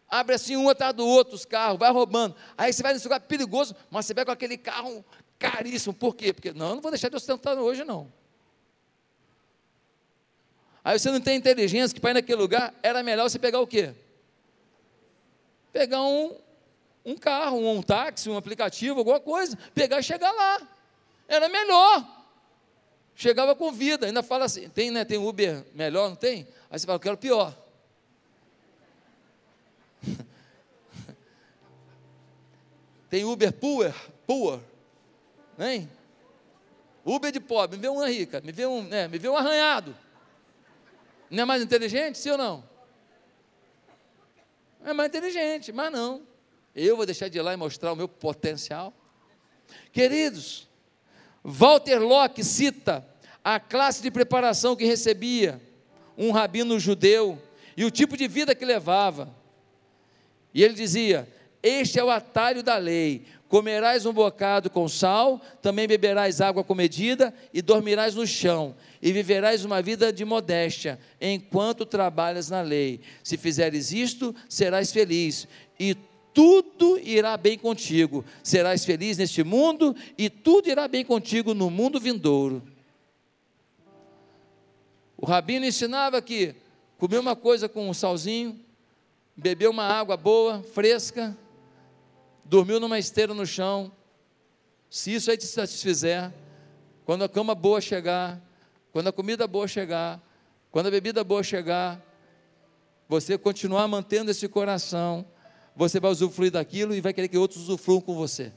[0.08, 2.34] Abre assim um atrás do outro os carros, vai roubando.
[2.56, 5.04] Aí você vai nesse lugar perigoso, mas você vai com aquele carro
[5.38, 5.92] caríssimo.
[5.92, 6.32] Por quê?
[6.32, 8.10] Porque não, eu não vou deixar de ostentar hoje, não.
[10.84, 13.66] Aí você não tem inteligência que para ir naquele lugar era melhor você pegar o
[13.66, 13.94] quê?
[15.72, 16.36] Pegar um,
[17.06, 20.60] um carro, um, um táxi, um aplicativo, alguma coisa, pegar e chegar lá.
[21.26, 22.06] Era melhor.
[23.16, 26.46] Chegava com vida, ainda fala assim, tem, né, tem Uber melhor, não tem?
[26.70, 27.56] Aí você fala, eu quero pior.
[33.08, 33.94] tem Uber poor,
[34.26, 34.60] poor,
[35.58, 35.88] hein?
[37.06, 40.03] Uber de pobre, me vê uma rica, me vê um, né, me vê um arranhado.
[41.34, 42.64] Não é mais inteligente, sim ou não?
[44.84, 46.22] É mais inteligente, mas não.
[46.74, 48.94] Eu vou deixar de ir lá e mostrar o meu potencial.
[49.92, 50.68] Queridos,
[51.42, 53.06] Walter Locke cita
[53.42, 55.60] a classe de preparação que recebia
[56.16, 57.40] um rabino judeu
[57.76, 59.34] e o tipo de vida que levava.
[60.52, 61.28] E ele dizia:
[61.62, 63.26] Este é o atalho da lei.
[63.54, 69.12] Comerás um bocado com sal, também beberás água com medida e dormirás no chão e
[69.12, 73.00] viverás uma vida de modéstia, enquanto trabalhas na lei.
[73.22, 75.46] Se fizeres isto, serás feliz,
[75.78, 75.96] e
[76.34, 78.24] tudo irá bem contigo.
[78.42, 82.60] Serás feliz neste mundo, e tudo irá bem contigo no mundo vindouro.
[85.16, 86.56] O rabino ensinava que
[86.98, 88.58] comeu uma coisa com um salzinho,
[89.36, 91.38] bebeu uma água boa, fresca,
[92.44, 93.90] dormiu numa esteira no chão.
[94.90, 96.32] Se isso aí te satisfizer,
[97.04, 98.40] quando a cama boa chegar,
[98.92, 100.22] quando a comida boa chegar,
[100.70, 102.00] quando a bebida boa chegar,
[103.08, 105.26] você continuar mantendo esse coração,
[105.74, 108.52] você vai usufruir daquilo e vai querer que outros usufruam com você.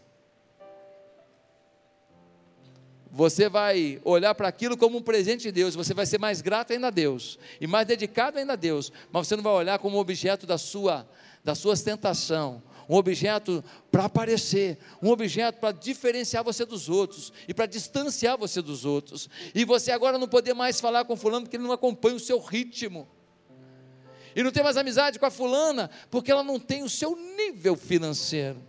[3.10, 6.73] Você vai olhar para aquilo como um presente de Deus, você vai ser mais grato
[6.73, 9.97] ainda a Deus e mais dedicado ainda a Deus, mas você não vai olhar como
[9.97, 11.08] objeto da sua
[11.43, 17.54] da sua ostentação, um objeto para aparecer, um objeto para diferenciar você dos outros e
[17.54, 19.30] para distanciar você dos outros.
[19.54, 22.39] E você agora não poder mais falar com fulano porque ele não acompanha o seu
[22.39, 23.08] ritmo.
[24.36, 27.76] E não tem mais amizade com a fulana porque ela não tem o seu nível
[27.76, 28.62] financeiro.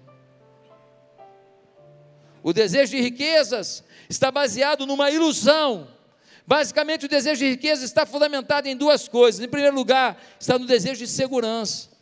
[2.43, 5.89] O desejo de riquezas está baseado numa ilusão.
[6.47, 9.41] Basicamente, o desejo de riqueza está fundamentado em duas coisas.
[9.41, 11.98] Em primeiro lugar, está no desejo de segurança.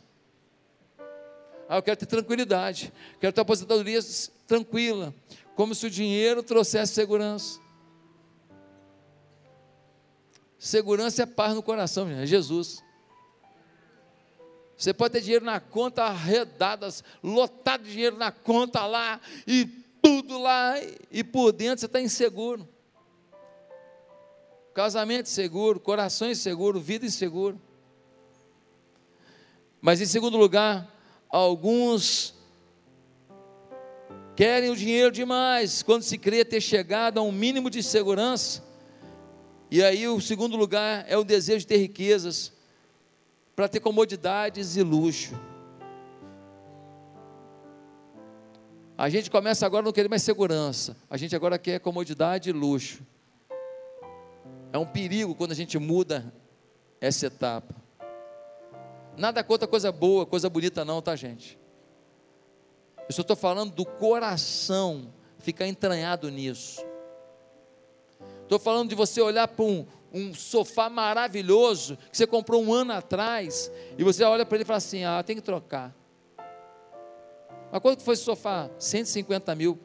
[1.69, 3.99] Ah, eu quero ter tranquilidade, quero ter aposentadoria
[4.47, 5.13] tranquila,
[5.55, 7.59] como se o dinheiro trouxesse segurança.
[10.57, 12.83] Segurança é paz no coração, é Jesus.
[14.77, 19.65] Você pode ter dinheiro na conta, arredadas, lotado de dinheiro na conta lá, e
[20.01, 20.75] tudo lá,
[21.11, 22.67] e por dentro você está inseguro.
[24.73, 27.59] Casamento inseguro, coração inseguro, vida inseguro.
[29.81, 30.96] Mas em segundo lugar,
[31.29, 32.33] Alguns
[34.35, 38.63] querem o dinheiro demais, quando se crê ter chegado a um mínimo de segurança.
[39.69, 42.53] E aí o segundo lugar é o desejo de ter riquezas,
[43.55, 45.33] para ter comodidades e luxo.
[48.95, 52.53] A gente começa agora a não querer mais segurança, a gente agora quer comodidade e
[52.53, 53.03] luxo.
[54.71, 56.31] É um perigo quando a gente muda
[57.01, 57.86] essa etapa.
[59.17, 61.59] Nada contra coisa boa, coisa bonita, não, tá, gente?
[63.09, 66.85] Eu só estou falando do coração ficar entranhado nisso.
[68.43, 72.93] Estou falando de você olhar para um, um sofá maravilhoso que você comprou um ano
[72.93, 75.95] atrás e você olha para ele e fala assim: ah, tem que trocar.
[77.71, 78.69] Mas quanto foi esse sofá?
[78.77, 79.77] 150 mil.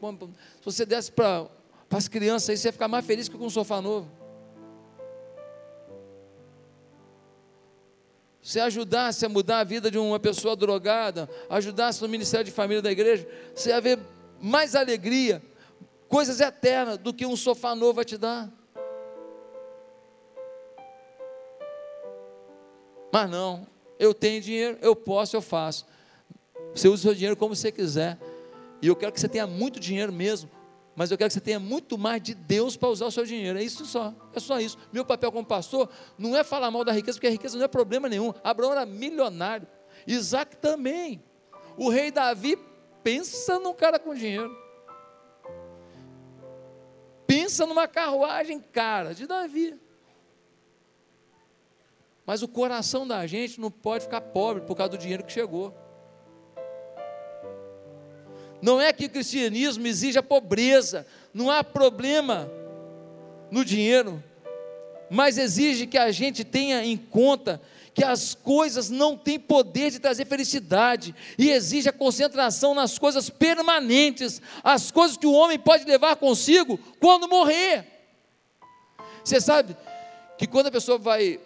[0.61, 1.49] Se você desse para
[1.91, 4.11] as crianças aí, você ia ficar mais feliz que com um sofá novo.
[8.43, 12.83] Se ajudasse a mudar a vida de uma pessoa drogada, ajudasse no ministério de família
[12.83, 14.01] da igreja, você ia ver
[14.41, 15.41] mais alegria,
[16.09, 18.51] coisas eternas do que um sofá novo vai te dar.
[23.13, 23.65] Mas não,
[23.97, 25.87] eu tenho dinheiro, eu posso, eu faço.
[26.75, 28.19] Você usa o seu dinheiro como você quiser.
[28.81, 30.51] E eu quero que você tenha muito dinheiro mesmo,
[30.95, 33.59] mas eu quero que você tenha muito mais de Deus para usar o seu dinheiro.
[33.59, 34.77] É isso só, é só isso.
[34.93, 37.69] Meu papel como pastor não é falar mal da riqueza, porque a riqueza não é
[37.69, 38.33] problema nenhum.
[38.45, 39.67] Abraão era milionário,
[40.07, 41.23] Isaac também.
[41.77, 42.59] O rei Davi
[43.03, 44.55] pensa num cara com dinheiro.
[47.27, 49.81] Pensa numa carruagem cara de Davi.
[52.27, 55.75] Mas o coração da gente não pode ficar pobre por causa do dinheiro que chegou.
[58.63, 62.49] Não é que o cristianismo exige a pobreza, não há problema
[63.51, 64.23] no dinheiro,
[65.11, 67.61] mas exige que a gente tenha em conta
[67.93, 73.29] que as coisas não têm poder de trazer felicidade e exige a concentração nas coisas
[73.29, 77.85] permanentes, as coisas que o homem pode levar consigo quando morrer.
[79.25, 79.77] Você sabe
[80.39, 81.39] que quando a pessoa vai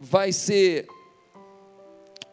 [0.00, 0.88] vai ser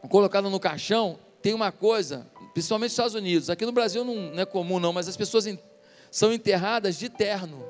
[0.10, 3.50] colocada no caixão, tem uma coisa principalmente nos Estados Unidos.
[3.50, 5.46] Aqui no Brasil não, não é comum, não, mas as pessoas
[6.12, 7.66] são enterradas de terno.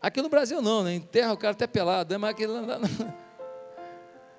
[0.00, 0.94] Aqui no Brasil não, né?
[0.94, 2.18] Enterra o cara até pelado, né?
[2.18, 2.64] mas não,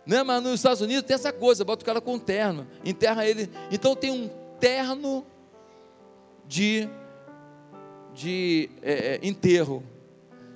[0.05, 0.23] né?
[0.23, 3.47] Mas nos Estados Unidos tem essa coisa, bota o cara com terno, enterra ele.
[3.71, 4.27] Então tem um
[4.59, 5.23] terno
[6.47, 6.89] de,
[8.11, 9.83] de é, é enterro.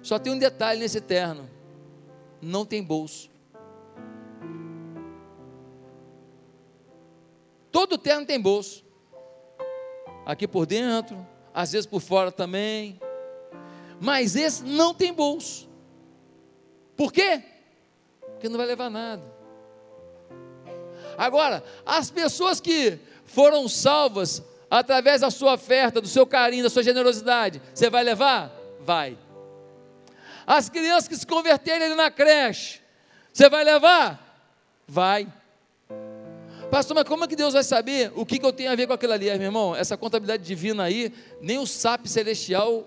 [0.01, 1.47] Só tem um detalhe nesse terno:
[2.41, 3.29] não tem bolso.
[7.85, 8.83] Todo terno tem bolso.
[10.25, 11.23] Aqui por dentro,
[11.53, 12.99] às vezes por fora também.
[14.01, 15.69] Mas esse não tem bolso.
[16.97, 17.43] Por quê?
[18.21, 19.21] Porque não vai levar nada.
[21.15, 26.81] Agora, as pessoas que foram salvas através da sua oferta, do seu carinho, da sua
[26.81, 28.51] generosidade, você vai levar?
[28.79, 29.15] Vai.
[30.47, 32.81] As crianças que se converterem ali na creche,
[33.31, 34.49] você vai levar?
[34.87, 35.31] Vai.
[36.75, 38.85] Pastor, mas como é que Deus vai saber o que, que eu tenho a ver
[38.85, 39.73] com aquilo ali, meu irmão?
[39.73, 41.09] Essa contabilidade divina aí,
[41.41, 42.85] nem o SAP celestial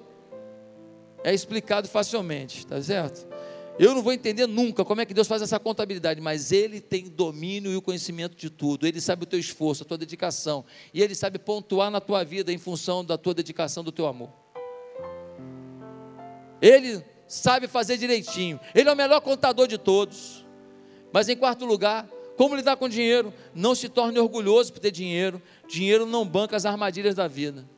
[1.25, 3.27] é explicado facilmente, tá certo?
[3.79, 7.09] Eu não vou entender nunca como é que Deus faz essa contabilidade, mas Ele tem
[7.09, 8.87] domínio e o conhecimento de tudo.
[8.87, 10.67] Ele sabe o teu esforço, a tua dedicação.
[10.93, 14.29] E Ele sabe pontuar na tua vida em função da tua dedicação, do teu amor.
[16.61, 18.61] Ele sabe fazer direitinho.
[18.75, 20.45] Ele é o melhor contador de todos.
[21.11, 22.07] Mas em quarto lugar,
[22.39, 23.35] como lidar com dinheiro?
[23.55, 25.43] Não se torne orgulhoso por ter dinheiro.
[25.69, 27.69] Dinheiro não banca as armadilhas da vida.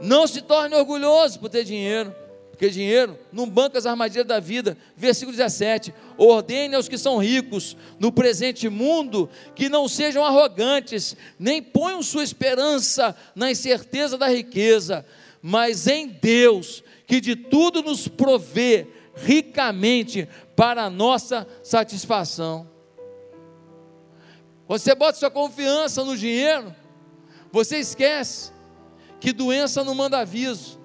[0.00, 2.14] Não se torne orgulhoso por ter dinheiro
[2.60, 4.76] porque dinheiro não banca as armadilhas da vida.
[4.94, 11.62] Versículo 17: Ordene aos que são ricos no presente mundo que não sejam arrogantes, nem
[11.62, 15.06] ponham sua esperança na incerteza da riqueza,
[15.40, 20.28] mas em Deus, que de tudo nos provê ricamente
[20.60, 22.68] para a nossa satisfação.
[24.68, 26.76] Você bota sua confiança no dinheiro,
[27.50, 28.52] você esquece
[29.18, 30.78] que doença não manda aviso,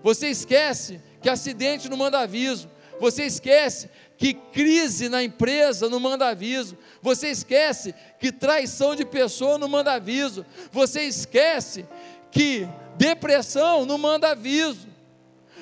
[0.00, 2.70] você esquece que acidente não manda aviso.
[3.00, 6.78] Você esquece que crise na empresa não manda aviso.
[7.02, 10.46] Você esquece que traição de pessoa não manda aviso.
[10.70, 11.84] Você esquece
[12.30, 12.66] que
[12.96, 14.88] depressão não manda aviso.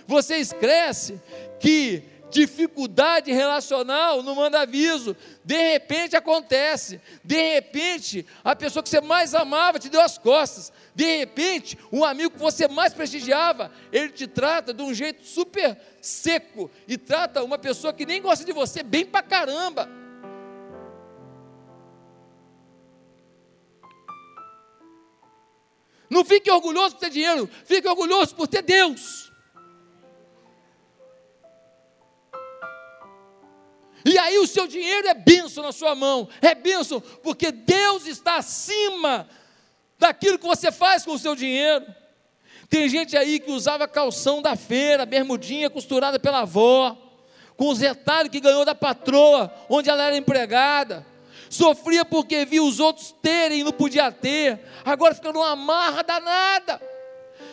[0.06, 1.18] Você esquece
[1.58, 5.16] que dificuldade relacional não manda aviso.
[5.44, 7.00] De repente acontece.
[7.22, 10.72] De repente, a pessoa que você mais amava te deu as costas.
[10.94, 15.78] De repente, um amigo que você mais prestigiava, ele te trata de um jeito super
[16.00, 19.88] seco e trata uma pessoa que nem gosta de você bem pra caramba.
[26.10, 29.23] Não fique orgulhoso por ter dinheiro, fique orgulhoso por ter Deus.
[34.04, 38.36] E aí o seu dinheiro é benção na sua mão, é benção, porque Deus está
[38.36, 39.26] acima
[39.98, 41.86] daquilo que você faz com o seu dinheiro.
[42.68, 46.96] Tem gente aí que usava calção da feira, bermudinha costurada pela avó,
[47.56, 51.06] com os retalhos que ganhou da patroa, onde ela era empregada.
[51.48, 54.60] Sofria porque via os outros terem e não podia ter.
[54.84, 56.82] Agora fica numa marra danada,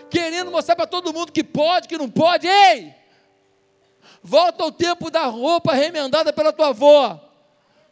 [0.09, 2.47] querendo mostrar para todo mundo que pode, que não pode.
[2.47, 3.00] Ei!
[4.23, 7.19] Volta ao tempo da roupa remendada pela tua avó.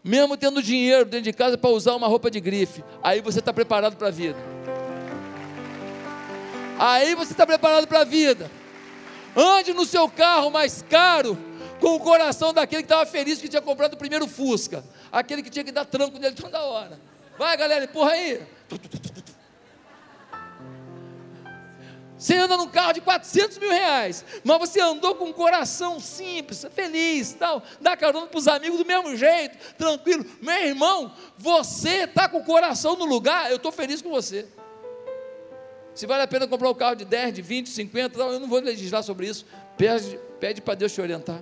[0.04, 2.84] Mesmo tendo dinheiro dentro de casa para usar uma roupa de grife.
[3.04, 4.38] Aí você está preparado para a vida.
[6.78, 8.50] Aí você está preparado para a vida.
[9.36, 11.38] Ande no seu carro mais caro,
[11.80, 14.84] com o coração daquele que estava feliz que tinha comprado o primeiro Fusca.
[15.12, 17.00] Aquele que tinha que dar tranco nele toda hora.
[17.38, 18.42] Vai, galera, empurra aí.
[22.20, 26.66] Você anda num carro de 400 mil reais, mas você andou com um coração simples,
[26.76, 30.26] feliz, tal, dá carona para os amigos do mesmo jeito, tranquilo.
[30.42, 34.46] Meu irmão, você está com o coração no lugar, eu estou feliz com você.
[35.96, 38.50] Se vale a pena comprar um carro de 10, de 20, 50, tal, eu não
[38.50, 39.46] vou legislar sobre isso.
[39.78, 41.42] Pede, pede para Deus te orientar.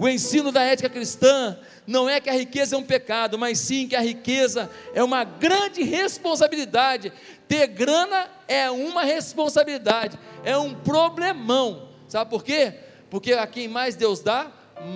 [0.00, 3.86] O ensino da ética cristã não é que a riqueza é um pecado, mas sim
[3.86, 7.12] que a riqueza é uma grande responsabilidade.
[7.46, 11.90] Ter grana é uma responsabilidade, é um problemão.
[12.08, 12.72] Sabe por quê?
[13.10, 14.50] Porque a quem mais Deus dá,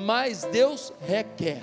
[0.06, 1.62] mais Deus requer.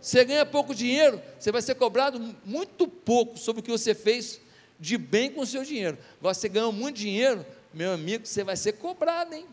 [0.00, 4.40] Você ganha pouco dinheiro, você vai ser cobrado muito pouco sobre o que você fez
[4.78, 5.98] de bem com o seu dinheiro.
[6.20, 7.44] Agora, você ganhou muito dinheiro,
[7.74, 9.44] meu amigo, você vai ser cobrado, hein?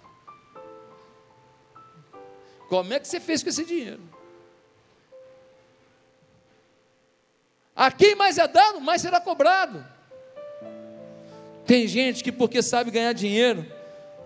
[2.73, 4.01] Como é que você fez com esse dinheiro?
[7.75, 9.85] A quem mais é dado, mais será cobrado.
[11.67, 13.63] Tem gente que, porque sabe ganhar dinheiro,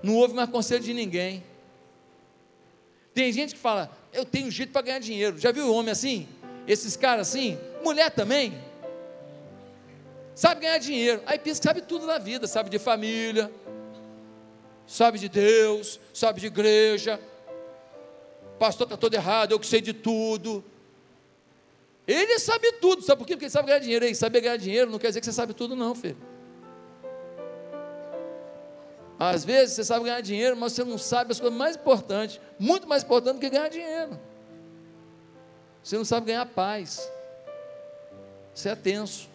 [0.02, 1.43] não ouve mais conselho de ninguém.
[3.14, 5.38] Tem gente que fala, eu tenho jeito para ganhar dinheiro.
[5.38, 6.26] Já viu homem assim?
[6.66, 7.60] Esses caras assim?
[7.84, 8.58] Mulher também.
[10.34, 11.22] Sabe ganhar dinheiro.
[11.26, 13.52] Aí pensa que sabe tudo na vida, sabe de família,
[14.88, 17.20] sabe de Deus, sabe de igreja,
[18.58, 20.64] pastor está todo errado, eu que sei de tudo.
[22.08, 23.34] Ele sabe tudo, sabe por quê?
[23.34, 24.05] Porque ele sabe ganhar dinheiro.
[24.05, 26.18] Ei, saber ganhar dinheiro não quer dizer que você sabe tudo, não, filho.
[29.20, 32.88] Às vezes você sabe ganhar dinheiro, mas você não sabe as coisas mais importantes, muito
[32.88, 34.18] mais importantes do que ganhar dinheiro.
[35.84, 37.12] Você não sabe ganhar paz.
[38.53, 39.28] Você é tenso.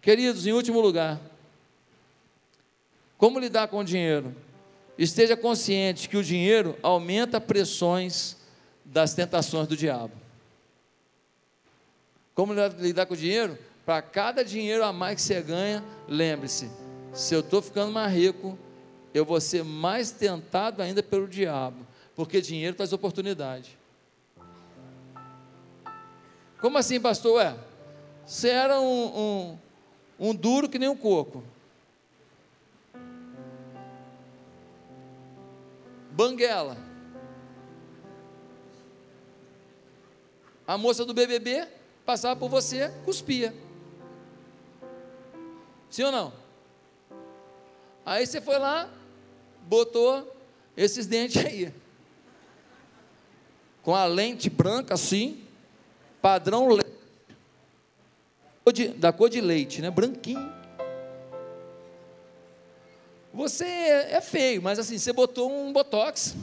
[0.00, 1.20] Queridos, em último lugar,
[3.18, 4.34] como lidar com o dinheiro?
[5.04, 8.36] Esteja consciente que o dinheiro aumenta pressões
[8.84, 10.12] das tentações do diabo.
[12.34, 13.58] Como lidar com o dinheiro?
[13.86, 16.70] Para cada dinheiro a mais que você ganha, lembre-se:
[17.14, 18.58] se eu estou ficando mais rico,
[19.14, 23.78] eu vou ser mais tentado ainda pelo diabo, porque dinheiro traz oportunidade.
[26.60, 27.36] Como assim, pastor?
[27.36, 27.56] Ué,
[28.26, 29.58] você era um,
[30.18, 31.42] um, um duro que nem um coco.
[36.20, 36.76] Banguela.
[40.66, 41.66] A moça do BBB
[42.04, 43.54] passava por você, cuspia.
[45.88, 46.32] Sim ou não?
[48.04, 48.92] Aí você foi lá,
[49.62, 50.36] botou
[50.76, 51.72] esses dentes aí.
[53.82, 55.42] Com a lente branca assim,
[56.20, 56.68] padrão.
[58.98, 59.90] Da cor de leite, né?
[59.90, 60.59] Branquinho.
[63.32, 66.34] Você é, é feio, mas assim, você botou um botox.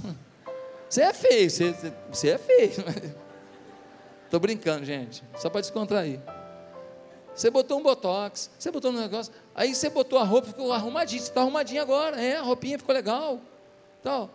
[0.89, 1.75] Você é feio, você,
[2.09, 2.71] você é feio.
[4.23, 5.23] Estou brincando, gente.
[5.37, 6.19] Só para descontrair.
[7.35, 11.21] Você botou um botox, você botou um negócio, aí você botou a roupa, ficou arrumadinho,
[11.21, 13.39] você está arrumadinho agora, é, a roupinha ficou legal.
[14.01, 14.31] Tal.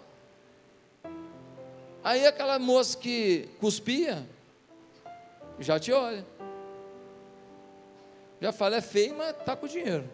[2.05, 4.25] Aí aquela moça que cuspia,
[5.59, 6.25] já te olha.
[8.41, 10.09] Já fala, é feio, mas está com dinheiro.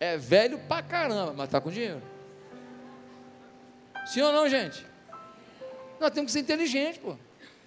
[0.00, 2.02] É velho pra caramba, mas está com dinheiro.
[4.06, 4.86] Sim ou não, gente?
[6.00, 7.16] Nós temos que ser inteligentes, pô.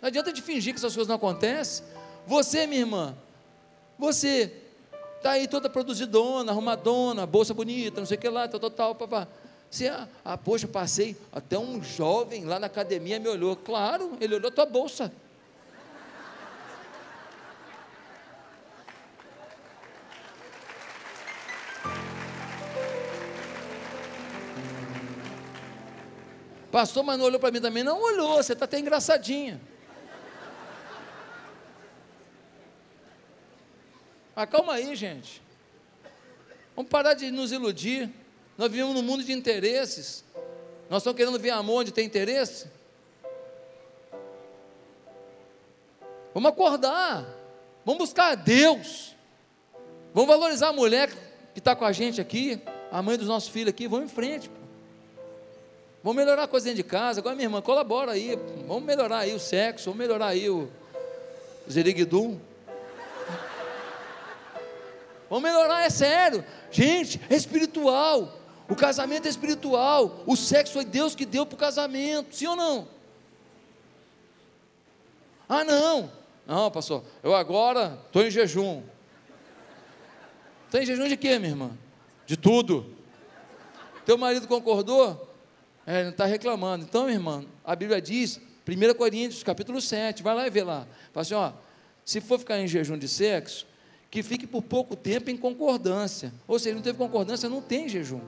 [0.02, 1.86] Não adianta de fingir que essas coisas não acontecem.
[2.26, 3.16] Você, minha irmã,
[3.98, 4.52] você
[5.18, 8.96] está aí toda produzidona, arrumadona, bolsa bonita, não sei o que lá, tal, tal, tal,
[8.96, 9.28] papá.
[9.70, 13.56] Você, ah, ah, poxa, passei, até um jovem lá na academia me olhou.
[13.56, 15.12] Claro, ele olhou a tua bolsa.
[26.72, 27.84] Pastor, mas não olhou para mim também?
[27.84, 29.60] Não olhou, você está até engraçadinha.
[34.34, 35.42] Acalma aí, gente.
[36.76, 38.10] Vamos parar de nos iludir.
[38.58, 40.24] Nós vivemos num mundo de interesses.
[40.90, 42.68] Nós estamos querendo ver amor onde tem interesse.
[46.34, 47.26] Vamos acordar.
[47.84, 49.14] Vamos buscar a Deus.
[50.14, 51.10] Vamos valorizar a mulher
[51.54, 52.62] que está com a gente aqui,
[52.92, 53.88] a mãe dos nossos filhos aqui.
[53.88, 54.50] Vamos em frente.
[56.04, 57.20] Vamos melhorar a coisa dentro de casa.
[57.20, 58.38] Agora, minha irmã, colabora aí.
[58.68, 60.68] Vamos melhorar aí o sexo, vamos melhorar aí o
[61.70, 62.40] zeriguidum.
[65.30, 66.44] Vamos melhorar, é sério.
[66.72, 68.38] Gente, é espiritual.
[68.68, 70.24] O casamento é espiritual.
[70.26, 72.36] O sexo foi Deus que deu para o casamento.
[72.36, 72.88] Sim ou não?
[75.48, 76.12] Ah, não.
[76.48, 77.04] Não, pastor.
[77.22, 78.82] Eu agora estou em jejum.
[80.66, 81.72] Está em jejum de quê, minha irmã?
[82.26, 82.86] De tudo.
[84.06, 85.31] Teu marido concordou?
[85.92, 86.86] É, não está reclamando.
[86.86, 90.88] Então, minha irmã, a Bíblia diz, 1 Coríntios, capítulo 7, vai lá e vê lá.
[91.12, 91.52] Fala assim, ó,
[92.06, 93.68] se for ficar em jejum de sexo,
[94.10, 96.34] que fique por pouco tempo em concordância.
[96.48, 98.22] Ou seja, não teve concordância, não tem jejum.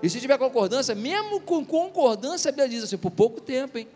[0.00, 3.88] E se tiver concordância, mesmo com concordância, a Bíblia diz assim, por pouco tempo, hein?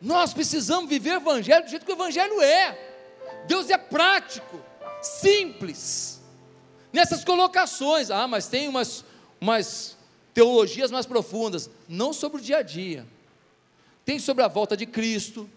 [0.00, 2.78] Nós precisamos viver o Evangelho do jeito que o Evangelho é.
[3.48, 4.60] Deus é prático,
[5.00, 6.21] simples
[6.92, 8.10] nessas colocações.
[8.10, 9.04] Ah, mas tem umas,
[9.40, 9.96] umas
[10.34, 11.70] teologias mais profundas.
[11.88, 13.06] Não sobre o dia a dia.
[14.04, 15.48] Tem sobre a volta de Cristo.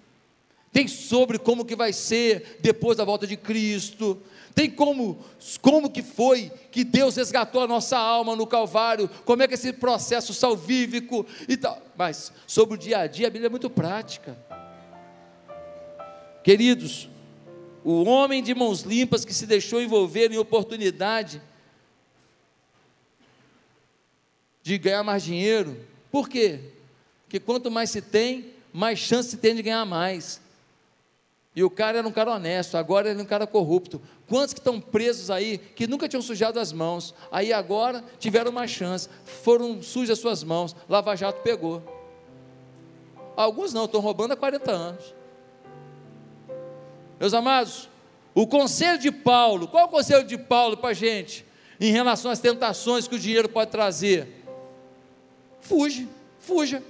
[0.71, 4.21] Tem sobre como que vai ser depois da volta de Cristo.
[4.53, 5.19] Tem como,
[5.61, 9.55] como que foi que Deus resgatou a nossa alma no Calvário, como é que é
[9.55, 11.81] esse processo salvífico e tal.
[11.97, 14.37] Mas sobre o dia a dia, a Bíblia é muito prática.
[16.43, 17.09] Queridos,
[17.85, 21.39] o homem de mãos limpas que se deixou envolver em oportunidade
[24.63, 25.85] de ganhar mais dinheiro.
[26.11, 26.59] Por quê?
[27.23, 30.41] Porque quanto mais se tem, mais chance se tem de ganhar mais.
[31.55, 34.01] E o cara era um cara honesto, agora ele é um cara corrupto.
[34.27, 38.65] Quantos que estão presos aí, que nunca tinham sujado as mãos, aí agora tiveram uma
[38.65, 39.07] chance,
[39.43, 41.83] foram sujas as suas mãos, Lava Jato pegou.
[43.37, 45.13] Alguns não, estão roubando há 40 anos.
[47.19, 47.89] Meus amados,
[48.33, 51.45] o conselho de Paulo, qual é o conselho de Paulo para a gente
[51.79, 54.43] em relação às tentações que o dinheiro pode trazer?
[55.61, 56.07] Fuge,
[56.39, 56.83] fuja,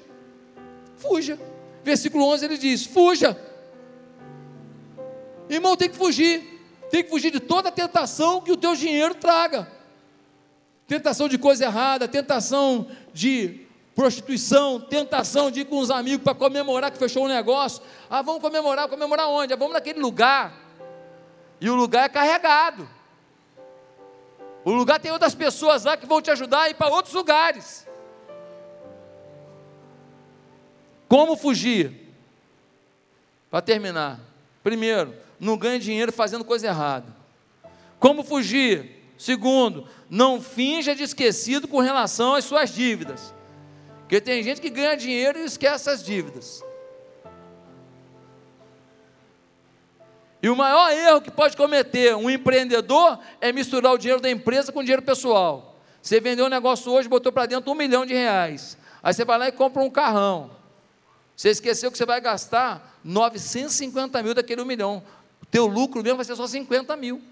[0.98, 1.40] fuja.
[1.84, 3.40] Versículo 11 ele diz: fuja.
[5.48, 9.72] Irmão, tem que fugir, tem que fugir de toda tentação que o teu dinheiro traga.
[10.88, 13.65] Tentação de coisa errada, tentação de
[13.96, 17.82] prostituição, tentação de ir com os amigos para comemorar que fechou um negócio.
[18.10, 19.54] Ah, vamos comemorar, comemorar onde?
[19.54, 20.54] Ah, vamos naquele lugar.
[21.62, 22.88] E o lugar é carregado.
[24.66, 27.88] O lugar tem outras pessoas lá que vão te ajudar a ir para outros lugares.
[31.08, 32.12] Como fugir?
[33.50, 34.20] Para terminar.
[34.62, 37.16] Primeiro, não ganhe dinheiro fazendo coisa errada.
[38.00, 39.04] Como fugir?
[39.18, 43.35] Segundo, não finja de esquecido com relação às suas dívidas.
[44.06, 46.64] Porque tem gente que ganha dinheiro e esquece as dívidas.
[50.44, 54.72] E o maior erro que pode cometer um empreendedor é misturar o dinheiro da empresa
[54.72, 55.80] com o dinheiro pessoal.
[56.00, 58.78] Você vendeu um negócio hoje, botou para dentro um milhão de reais.
[59.02, 60.52] Aí você vai lá e compra um carrão.
[61.36, 65.02] Você esqueceu que você vai gastar 950 mil daquele um milhão.
[65.42, 67.24] O teu lucro mesmo vai ser só 50 mil.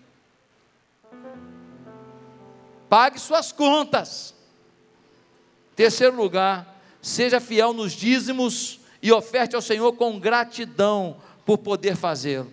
[2.89, 4.33] Pague suas contas.
[5.75, 12.51] Terceiro lugar, seja fiel nos dízimos e oferte ao Senhor com gratidão por poder fazê-lo.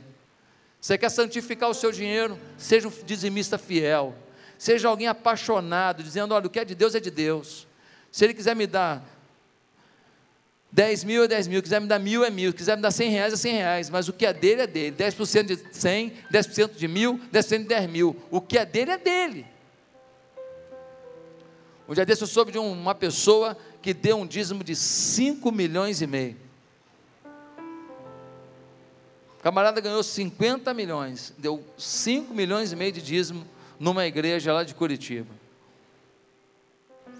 [0.80, 2.38] Você quer santificar o seu dinheiro?
[2.56, 4.14] Seja um dizimista fiel.
[4.58, 7.66] Seja alguém apaixonado, dizendo: olha, o que é de Deus é de Deus.
[8.10, 9.04] Se Ele quiser me dar
[10.72, 13.10] 10 mil é 10 mil, quiser me dar mil é mil, quiser me dar 100
[13.10, 14.96] reais é 100 reais, mas o que é dele é dele.
[14.96, 18.16] 10% de 100, 10% de mil, 10% de 10 mil.
[18.30, 19.46] O que é dele é dele.
[21.90, 26.00] Um dia desse eu soube de uma pessoa que deu um dízimo de 5 milhões
[26.00, 26.36] e meio.
[29.36, 33.44] O camarada ganhou 50 milhões, deu 5 milhões e meio de dízimo
[33.76, 35.34] numa igreja lá de Curitiba.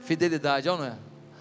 [0.04, 0.96] Fidelidade, é ou não é?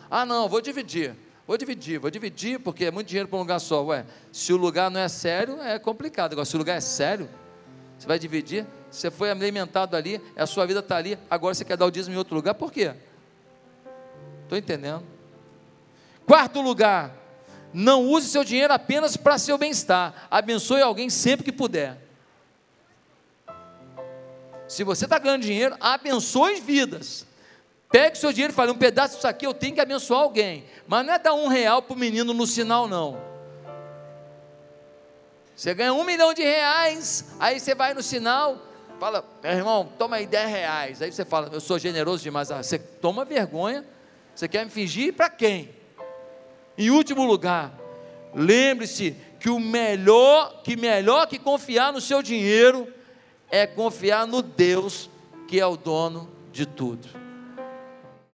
[0.10, 1.16] Ah, não, vou dividir.
[1.46, 3.86] Vou dividir, vou dividir, porque é muito dinheiro para um lugar só.
[3.86, 6.32] Ué, se o lugar não é sério, é complicado.
[6.34, 7.30] Agora, se o lugar é sério,
[7.96, 8.66] você vai dividir.
[8.90, 12.16] Você foi alimentado ali, a sua vida está ali, agora você quer dar o dízimo
[12.16, 12.96] em outro lugar, por quê?
[14.50, 15.04] Estou entendendo.
[16.26, 17.16] Quarto lugar,
[17.72, 20.26] não use seu dinheiro apenas para seu bem-estar.
[20.32, 22.00] Abençoe alguém sempre que puder.
[24.68, 27.28] Se você está ganhando dinheiro, abençoe vidas.
[27.92, 30.66] Pegue seu dinheiro e fale, um pedaço disso aqui eu tenho que abençoar alguém.
[30.88, 33.22] Mas não é dar um real para o menino no sinal, não.
[35.56, 38.58] Você ganha um milhão de reais, aí você vai no sinal,
[39.00, 41.04] fala, meu irmão, toma aí dez reais.
[41.04, 42.50] Aí você fala, eu sou generoso demais.
[42.50, 43.86] Ah, você toma vergonha
[44.40, 45.70] você quer me fingir para quem?
[46.78, 47.78] Em último lugar,
[48.34, 52.88] lembre-se que o melhor, que melhor que confiar no seu dinheiro
[53.50, 55.10] é confiar no Deus
[55.46, 57.10] que é o dono de tudo.